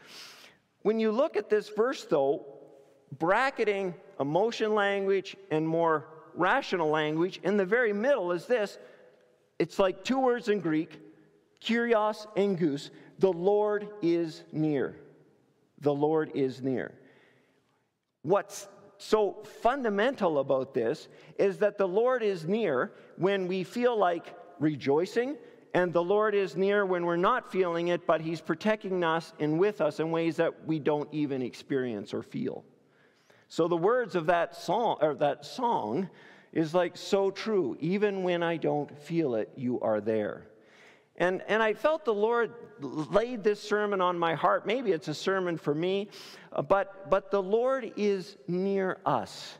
When 0.82 1.00
you 1.00 1.12
look 1.12 1.38
at 1.38 1.50
this 1.50 1.70
verse, 1.70 2.04
though, 2.04 2.46
bracketing 3.20 3.94
emotion 4.20 4.74
language 4.74 5.38
and 5.52 5.68
more 5.68 6.08
rational 6.36 6.89
language, 6.89 7.39
in 7.43 7.58
the 7.58 7.65
very 7.65 7.93
middle 7.93 8.32
is 8.32 8.45
this 8.45 8.78
it's 9.58 9.80
like 9.80 10.04
two 10.04 10.19
words 10.19 10.50
in 10.50 10.60
Greek, 10.60 11.00
kurios 11.62 12.28
engus. 12.36 12.89
The 13.19 13.32
Lord 13.32 13.88
is 14.02 14.43
near 14.52 14.98
the 15.86 15.93
Lord 15.93 16.32
is 16.34 16.62
near. 16.62 16.93
What's 18.24 18.67
so 18.98 19.43
fundamental 19.62 20.39
about 20.39 20.74
this 20.74 21.08
is 21.38 21.60
that 21.60 21.78
the 21.78 21.88
Lord 21.88 22.24
is 22.24 22.45
near 22.45 22.91
when 23.17 23.48
we 23.48 23.63
feel 23.63 23.98
like 23.98 24.36
rejoicing, 24.60 25.38
and 25.74 25.91
the 25.91 26.04
Lord 26.04 26.34
is 26.34 26.56
near 26.56 26.86
when 26.86 27.06
we're 27.06 27.17
not 27.17 27.52
feeling 27.52 27.89
it, 27.89 28.08
but 28.08 28.21
He's 28.21 28.41
protecting 28.41 29.04
us 29.04 29.34
and 29.39 29.60
with 29.60 29.82
us 29.82 30.00
in 30.00 30.12
ways 30.12 30.38
that 30.38 30.65
we 30.65 30.80
don't 30.80 31.10
even 31.13 31.41
experience 31.41 32.13
or 32.13 32.24
feel. 32.24 32.63
So 33.48 33.68
the 33.68 33.78
words 33.78 34.16
of 34.16 34.26
that 34.28 34.56
song 34.56 34.98
or 35.02 35.16
that 35.16 35.46
song 35.46 36.10
is 36.52 36.74
like 36.74 36.98
so 36.98 37.30
true. 37.30 37.78
Even 37.80 38.24
when 38.24 38.42
I 38.42 38.58
don't 38.58 38.98
feel 38.98 39.36
it, 39.36 39.52
you 39.56 39.80
are 39.82 40.02
there. 40.02 40.48
And, 41.18 41.42
and 41.48 41.64
I 41.64 41.74
felt 41.74 42.04
the 42.04 42.14
Lord 42.14 42.52
laid 42.80 43.44
this 43.44 43.62
sermon 43.62 44.02
on 44.02 44.20
my 44.20 44.34
heart. 44.34 44.66
Maybe 44.66 44.92
it's 44.92 45.08
a 45.08 45.14
sermon 45.14 45.58
for 45.58 45.74
me, 45.74 46.10
uh, 46.52 46.62
but, 46.62 47.10
but 47.10 47.32
the 47.32 47.42
Lord 47.42 47.94
is 47.96 48.36
near 48.48 48.98
us. 49.06 49.58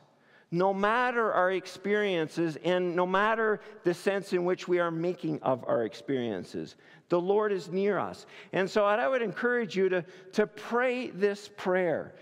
No 0.52 0.74
matter 0.74 1.32
our 1.34 1.52
experiences 1.52 2.58
and 2.64 2.96
no 2.96 3.06
matter 3.06 3.62
the 3.84 3.94
sense 3.94 4.32
in 4.34 4.46
which 4.46 4.68
we 4.68 4.80
are 4.80 4.92
making 4.92 5.42
of 5.44 5.64
our 5.68 5.84
experiences, 5.84 6.76
the 7.10 7.20
Lord 7.20 7.52
is 7.52 7.70
near 7.70 8.00
us. 8.00 8.26
And 8.54 8.70
so 8.70 8.86
I 8.86 9.08
would 9.08 9.22
encourage 9.22 9.76
you 9.76 9.90
to, 9.90 10.06
to 10.34 10.48
pray 10.48 11.10
this 11.10 11.50
prayer. 11.58 12.16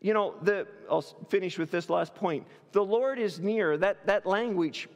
You 0.00 0.14
know, 0.14 0.34
the, 0.42 0.66
I'll 0.90 1.02
finish 1.02 1.58
with 1.58 1.70
this 1.70 1.90
last 1.90 2.14
point. 2.14 2.46
The 2.72 2.84
Lord 2.84 3.18
is 3.18 3.38
near. 3.38 3.76
That, 3.76 4.06
that 4.06 4.24
language 4.26 4.88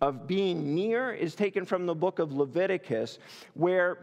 of 0.00 0.26
being 0.26 0.74
near 0.74 1.12
is 1.12 1.34
taken 1.34 1.64
from 1.64 1.86
the 1.86 1.94
book 1.94 2.18
of 2.18 2.32
Leviticus, 2.32 3.18
where 3.54 3.98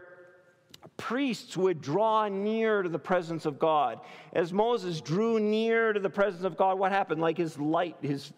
priests 0.96 1.56
would 1.56 1.80
draw 1.80 2.28
near 2.28 2.82
to 2.82 2.88
the 2.88 2.98
presence 2.98 3.44
of 3.44 3.58
God. 3.58 4.00
As 4.32 4.52
Moses 4.52 5.00
drew 5.00 5.38
near 5.38 5.92
to 5.92 6.00
the 6.00 6.10
presence 6.10 6.44
of 6.44 6.56
God, 6.56 6.78
what 6.78 6.92
happened? 6.92 7.20
Like 7.20 7.36
his 7.36 7.58
light, 7.58 7.96
his, 8.00 8.32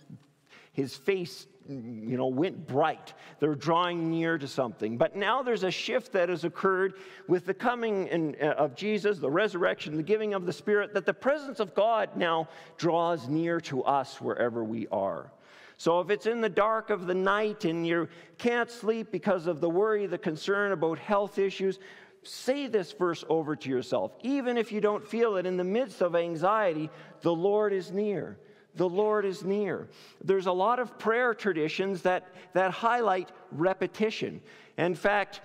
his 0.73 0.97
face, 0.97 1.47
you 1.69 2.17
know, 2.17 2.29
went 2.29 2.67
bright. 2.67 3.13
They're 3.41 3.55
drawing 3.55 4.11
near 4.11 4.39
to 4.39 4.49
something. 4.49 4.97
But 4.97 5.17
now 5.17 5.43
there's 5.43 5.65
a 5.65 5.71
shift 5.71 6.13
that 6.13 6.31
has 6.31 6.45
occurred 6.45 6.95
with 7.27 7.45
the 7.45 7.55
coming 7.55 8.07
in, 8.09 8.37
uh, 8.41 8.47
of 8.53 8.75
Jesus, 8.75 9.19
the 9.19 9.31
resurrection, 9.31 9.97
the 9.97 10.03
giving 10.03 10.33
of 10.33 10.47
the 10.47 10.53
Spirit, 10.53 10.95
that 10.95 11.05
the 11.05 11.15
presence 11.15 11.61
of 11.61 11.75
God 11.75 12.17
now 12.17 12.49
draws 12.79 13.29
near 13.29 13.61
to 13.63 13.85
us 13.85 14.21
wherever 14.21 14.65
we 14.65 14.87
are. 14.89 15.31
So 15.77 16.01
if 16.01 16.11
it's 16.11 16.27
in 16.27 16.41
the 16.41 16.49
dark 16.49 16.91
of 16.91 17.07
the 17.07 17.15
night 17.15 17.65
and 17.65 17.87
you 17.87 18.09
can't 18.39 18.71
sleep 18.71 19.13
because 19.13 19.47
of 19.47 19.61
the 19.61 19.71
worry, 19.71 20.07
the 20.07 20.19
concern 20.19 20.73
about 20.73 20.99
health 20.99 21.39
issues, 21.39 21.79
say 22.23 22.67
this 22.67 22.93
verse 22.93 23.25
over 23.29 23.55
to 23.55 23.69
yourself. 23.69 24.13
Even 24.23 24.57
if 24.57 24.73
you 24.73 24.81
don't 24.81 25.07
feel 25.07 25.37
it 25.37 25.47
in 25.47 25.57
the 25.57 25.65
midst 25.65 26.01
of 26.01 26.17
anxiety, 26.17 26.91
the 27.21 27.33
Lord 27.33 27.73
is 27.73 27.93
near. 27.93 28.39
The 28.77 28.89
Lord 28.89 29.25
is 29.25 29.45
near. 29.45 29.89
There's 30.23 30.47
a 30.47 30.53
lot 30.53 30.79
of 30.79 30.99
prayer 30.99 31.35
traditions 31.35 32.03
that, 32.03 32.29
that 32.53 32.71
highlight 32.71 33.31
repetition. 33.51 34.41
In 34.77 34.95
fact, 34.95 35.41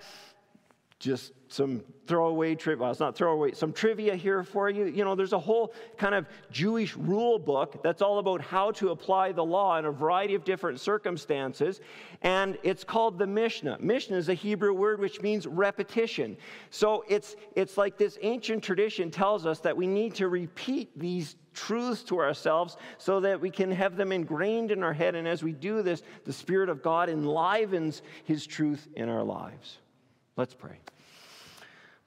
just 0.98 1.32
some 1.54 1.84
throwaway 2.06 2.54
trivia. 2.54 2.82
Well, 2.82 2.90
it's 2.90 3.00
not 3.00 3.16
throwaway, 3.16 3.52
some 3.52 3.72
trivia 3.72 4.16
here 4.16 4.42
for 4.42 4.68
you. 4.68 4.86
You 4.86 5.04
know, 5.04 5.14
there's 5.14 5.32
a 5.32 5.38
whole 5.38 5.72
kind 5.96 6.14
of 6.14 6.26
Jewish 6.50 6.96
rule 6.96 7.38
book 7.38 7.82
that's 7.82 8.02
all 8.02 8.18
about 8.18 8.40
how 8.40 8.72
to 8.72 8.90
apply 8.90 9.32
the 9.32 9.44
law 9.44 9.78
in 9.78 9.84
a 9.84 9.92
variety 9.92 10.34
of 10.34 10.44
different 10.44 10.80
circumstances. 10.80 11.80
And 12.22 12.58
it's 12.62 12.84
called 12.84 13.18
the 13.18 13.26
Mishnah. 13.26 13.78
Mishnah 13.80 14.16
is 14.16 14.28
a 14.28 14.34
Hebrew 14.34 14.74
word 14.74 15.00
which 15.00 15.22
means 15.22 15.46
repetition. 15.46 16.36
So 16.70 17.04
it's, 17.08 17.36
it's 17.54 17.78
like 17.78 17.96
this 17.96 18.18
ancient 18.22 18.62
tradition 18.62 19.10
tells 19.10 19.46
us 19.46 19.60
that 19.60 19.76
we 19.76 19.86
need 19.86 20.14
to 20.16 20.28
repeat 20.28 20.98
these 20.98 21.36
truths 21.54 22.02
to 22.02 22.18
ourselves 22.18 22.76
so 22.98 23.20
that 23.20 23.40
we 23.40 23.48
can 23.48 23.70
have 23.70 23.96
them 23.96 24.10
ingrained 24.10 24.72
in 24.72 24.82
our 24.82 24.92
head. 24.92 25.14
And 25.14 25.28
as 25.28 25.42
we 25.44 25.52
do 25.52 25.82
this, 25.82 26.02
the 26.24 26.32
Spirit 26.32 26.68
of 26.68 26.82
God 26.82 27.08
enlivens 27.08 28.02
His 28.24 28.44
truth 28.44 28.88
in 28.96 29.08
our 29.08 29.22
lives. 29.22 29.78
Let's 30.36 30.54
pray. 30.54 30.78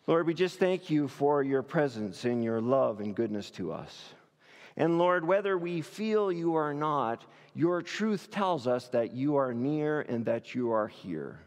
Lord, 0.07 0.25
we 0.25 0.33
just 0.33 0.57
thank 0.57 0.89
you 0.89 1.09
for 1.09 1.43
your 1.43 1.61
presence 1.61 2.23
and 2.23 2.41
your 2.41 2.61
love 2.61 3.01
and 3.01 3.13
goodness 3.13 3.51
to 3.51 3.73
us. 3.73 4.13
And 4.77 4.97
Lord, 4.97 5.27
whether 5.27 5.57
we 5.57 5.81
feel 5.81 6.31
you 6.31 6.53
or 6.53 6.73
not, 6.73 7.25
your 7.53 7.81
truth 7.81 8.31
tells 8.31 8.67
us 8.67 8.87
that 8.89 9.11
you 9.11 9.35
are 9.35 9.53
near 9.53 10.01
and 10.01 10.23
that 10.23 10.55
you 10.55 10.71
are 10.71 10.87
here. 10.87 11.41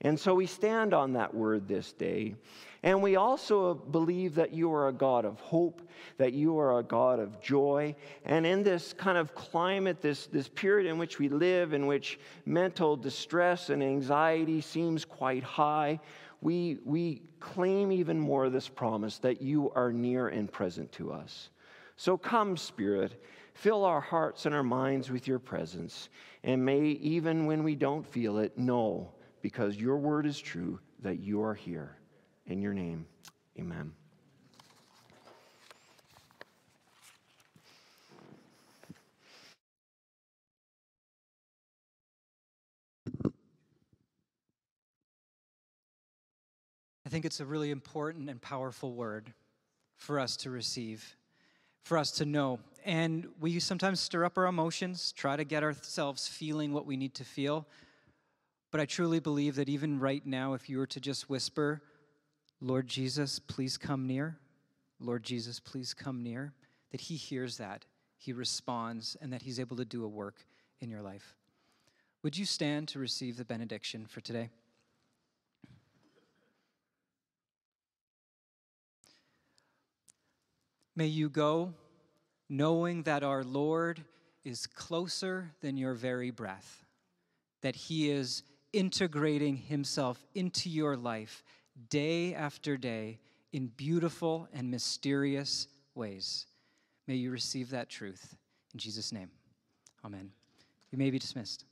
And 0.00 0.18
so 0.18 0.34
we 0.34 0.46
stand 0.46 0.94
on 0.94 1.12
that 1.12 1.34
word 1.34 1.68
this 1.68 1.92
day. 1.92 2.34
And 2.82 3.02
we 3.02 3.16
also 3.16 3.74
believe 3.74 4.34
that 4.36 4.52
you 4.52 4.72
are 4.72 4.88
a 4.88 4.92
God 4.92 5.24
of 5.24 5.38
hope, 5.38 5.82
that 6.16 6.32
you 6.32 6.58
are 6.58 6.78
a 6.78 6.82
God 6.82 7.20
of 7.20 7.40
joy. 7.40 7.94
And 8.24 8.44
in 8.44 8.64
this 8.64 8.92
kind 8.92 9.16
of 9.16 9.34
climate, 9.34 10.00
this, 10.00 10.26
this 10.26 10.48
period 10.48 10.90
in 10.90 10.98
which 10.98 11.20
we 11.20 11.28
live, 11.28 11.74
in 11.74 11.86
which 11.86 12.18
mental 12.46 12.96
distress 12.96 13.70
and 13.70 13.82
anxiety 13.82 14.60
seems 14.60 15.04
quite 15.04 15.44
high, 15.44 16.00
we, 16.42 16.78
we 16.84 17.22
claim 17.40 17.92
even 17.92 18.18
more 18.18 18.44
of 18.44 18.52
this 18.52 18.68
promise 18.68 19.18
that 19.20 19.40
you 19.40 19.70
are 19.74 19.92
near 19.92 20.28
and 20.28 20.50
present 20.50 20.90
to 20.92 21.12
us. 21.12 21.50
So 21.96 22.18
come, 22.18 22.56
Spirit, 22.56 23.22
fill 23.54 23.84
our 23.84 24.00
hearts 24.00 24.44
and 24.44 24.54
our 24.54 24.64
minds 24.64 25.10
with 25.10 25.28
your 25.28 25.38
presence. 25.38 26.08
And 26.42 26.64
may, 26.64 26.82
even 26.82 27.46
when 27.46 27.62
we 27.62 27.76
don't 27.76 28.04
feel 28.04 28.38
it, 28.38 28.58
know, 28.58 29.12
because 29.40 29.76
your 29.76 29.98
word 29.98 30.26
is 30.26 30.38
true, 30.38 30.80
that 31.00 31.20
you 31.20 31.42
are 31.42 31.54
here. 31.54 31.96
In 32.46 32.60
your 32.60 32.74
name, 32.74 33.06
amen. 33.58 33.92
Think 47.12 47.26
it's 47.26 47.40
a 47.40 47.44
really 47.44 47.70
important 47.70 48.30
and 48.30 48.40
powerful 48.40 48.94
word 48.94 49.34
for 49.96 50.18
us 50.18 50.34
to 50.34 50.48
receive, 50.48 51.14
for 51.82 51.98
us 51.98 52.10
to 52.12 52.24
know. 52.24 52.58
And 52.86 53.28
we 53.38 53.60
sometimes 53.60 54.00
stir 54.00 54.24
up 54.24 54.38
our 54.38 54.46
emotions, 54.46 55.12
try 55.12 55.36
to 55.36 55.44
get 55.44 55.62
ourselves 55.62 56.26
feeling 56.26 56.72
what 56.72 56.86
we 56.86 56.96
need 56.96 57.12
to 57.16 57.24
feel. 57.24 57.66
But 58.70 58.80
I 58.80 58.86
truly 58.86 59.20
believe 59.20 59.56
that 59.56 59.68
even 59.68 60.00
right 60.00 60.24
now, 60.24 60.54
if 60.54 60.70
you 60.70 60.78
were 60.78 60.86
to 60.86 61.00
just 61.00 61.28
whisper, 61.28 61.82
Lord 62.62 62.88
Jesus, 62.88 63.38
please 63.38 63.76
come 63.76 64.06
near, 64.06 64.38
Lord 64.98 65.22
Jesus, 65.22 65.60
please 65.60 65.92
come 65.92 66.22
near, 66.22 66.54
that 66.92 67.02
He 67.02 67.16
hears 67.16 67.58
that, 67.58 67.84
He 68.16 68.32
responds, 68.32 69.18
and 69.20 69.30
that 69.34 69.42
He's 69.42 69.60
able 69.60 69.76
to 69.76 69.84
do 69.84 70.02
a 70.02 70.08
work 70.08 70.46
in 70.80 70.88
your 70.88 71.02
life. 71.02 71.36
Would 72.22 72.38
you 72.38 72.46
stand 72.46 72.88
to 72.88 72.98
receive 72.98 73.36
the 73.36 73.44
benediction 73.44 74.06
for 74.06 74.22
today? 74.22 74.48
May 80.94 81.06
you 81.06 81.28
go 81.28 81.74
knowing 82.48 83.02
that 83.04 83.22
our 83.22 83.42
Lord 83.42 84.04
is 84.44 84.66
closer 84.66 85.52
than 85.60 85.76
your 85.76 85.94
very 85.94 86.30
breath, 86.30 86.84
that 87.62 87.74
He 87.74 88.10
is 88.10 88.42
integrating 88.72 89.56
Himself 89.56 90.24
into 90.34 90.68
your 90.68 90.96
life 90.96 91.42
day 91.88 92.34
after 92.34 92.76
day 92.76 93.18
in 93.52 93.68
beautiful 93.68 94.48
and 94.52 94.70
mysterious 94.70 95.68
ways. 95.94 96.46
May 97.06 97.14
you 97.14 97.30
receive 97.30 97.70
that 97.70 97.88
truth. 97.88 98.36
In 98.74 98.78
Jesus' 98.78 99.12
name, 99.12 99.30
amen. 100.04 100.30
You 100.90 100.98
may 100.98 101.10
be 101.10 101.18
dismissed. 101.18 101.64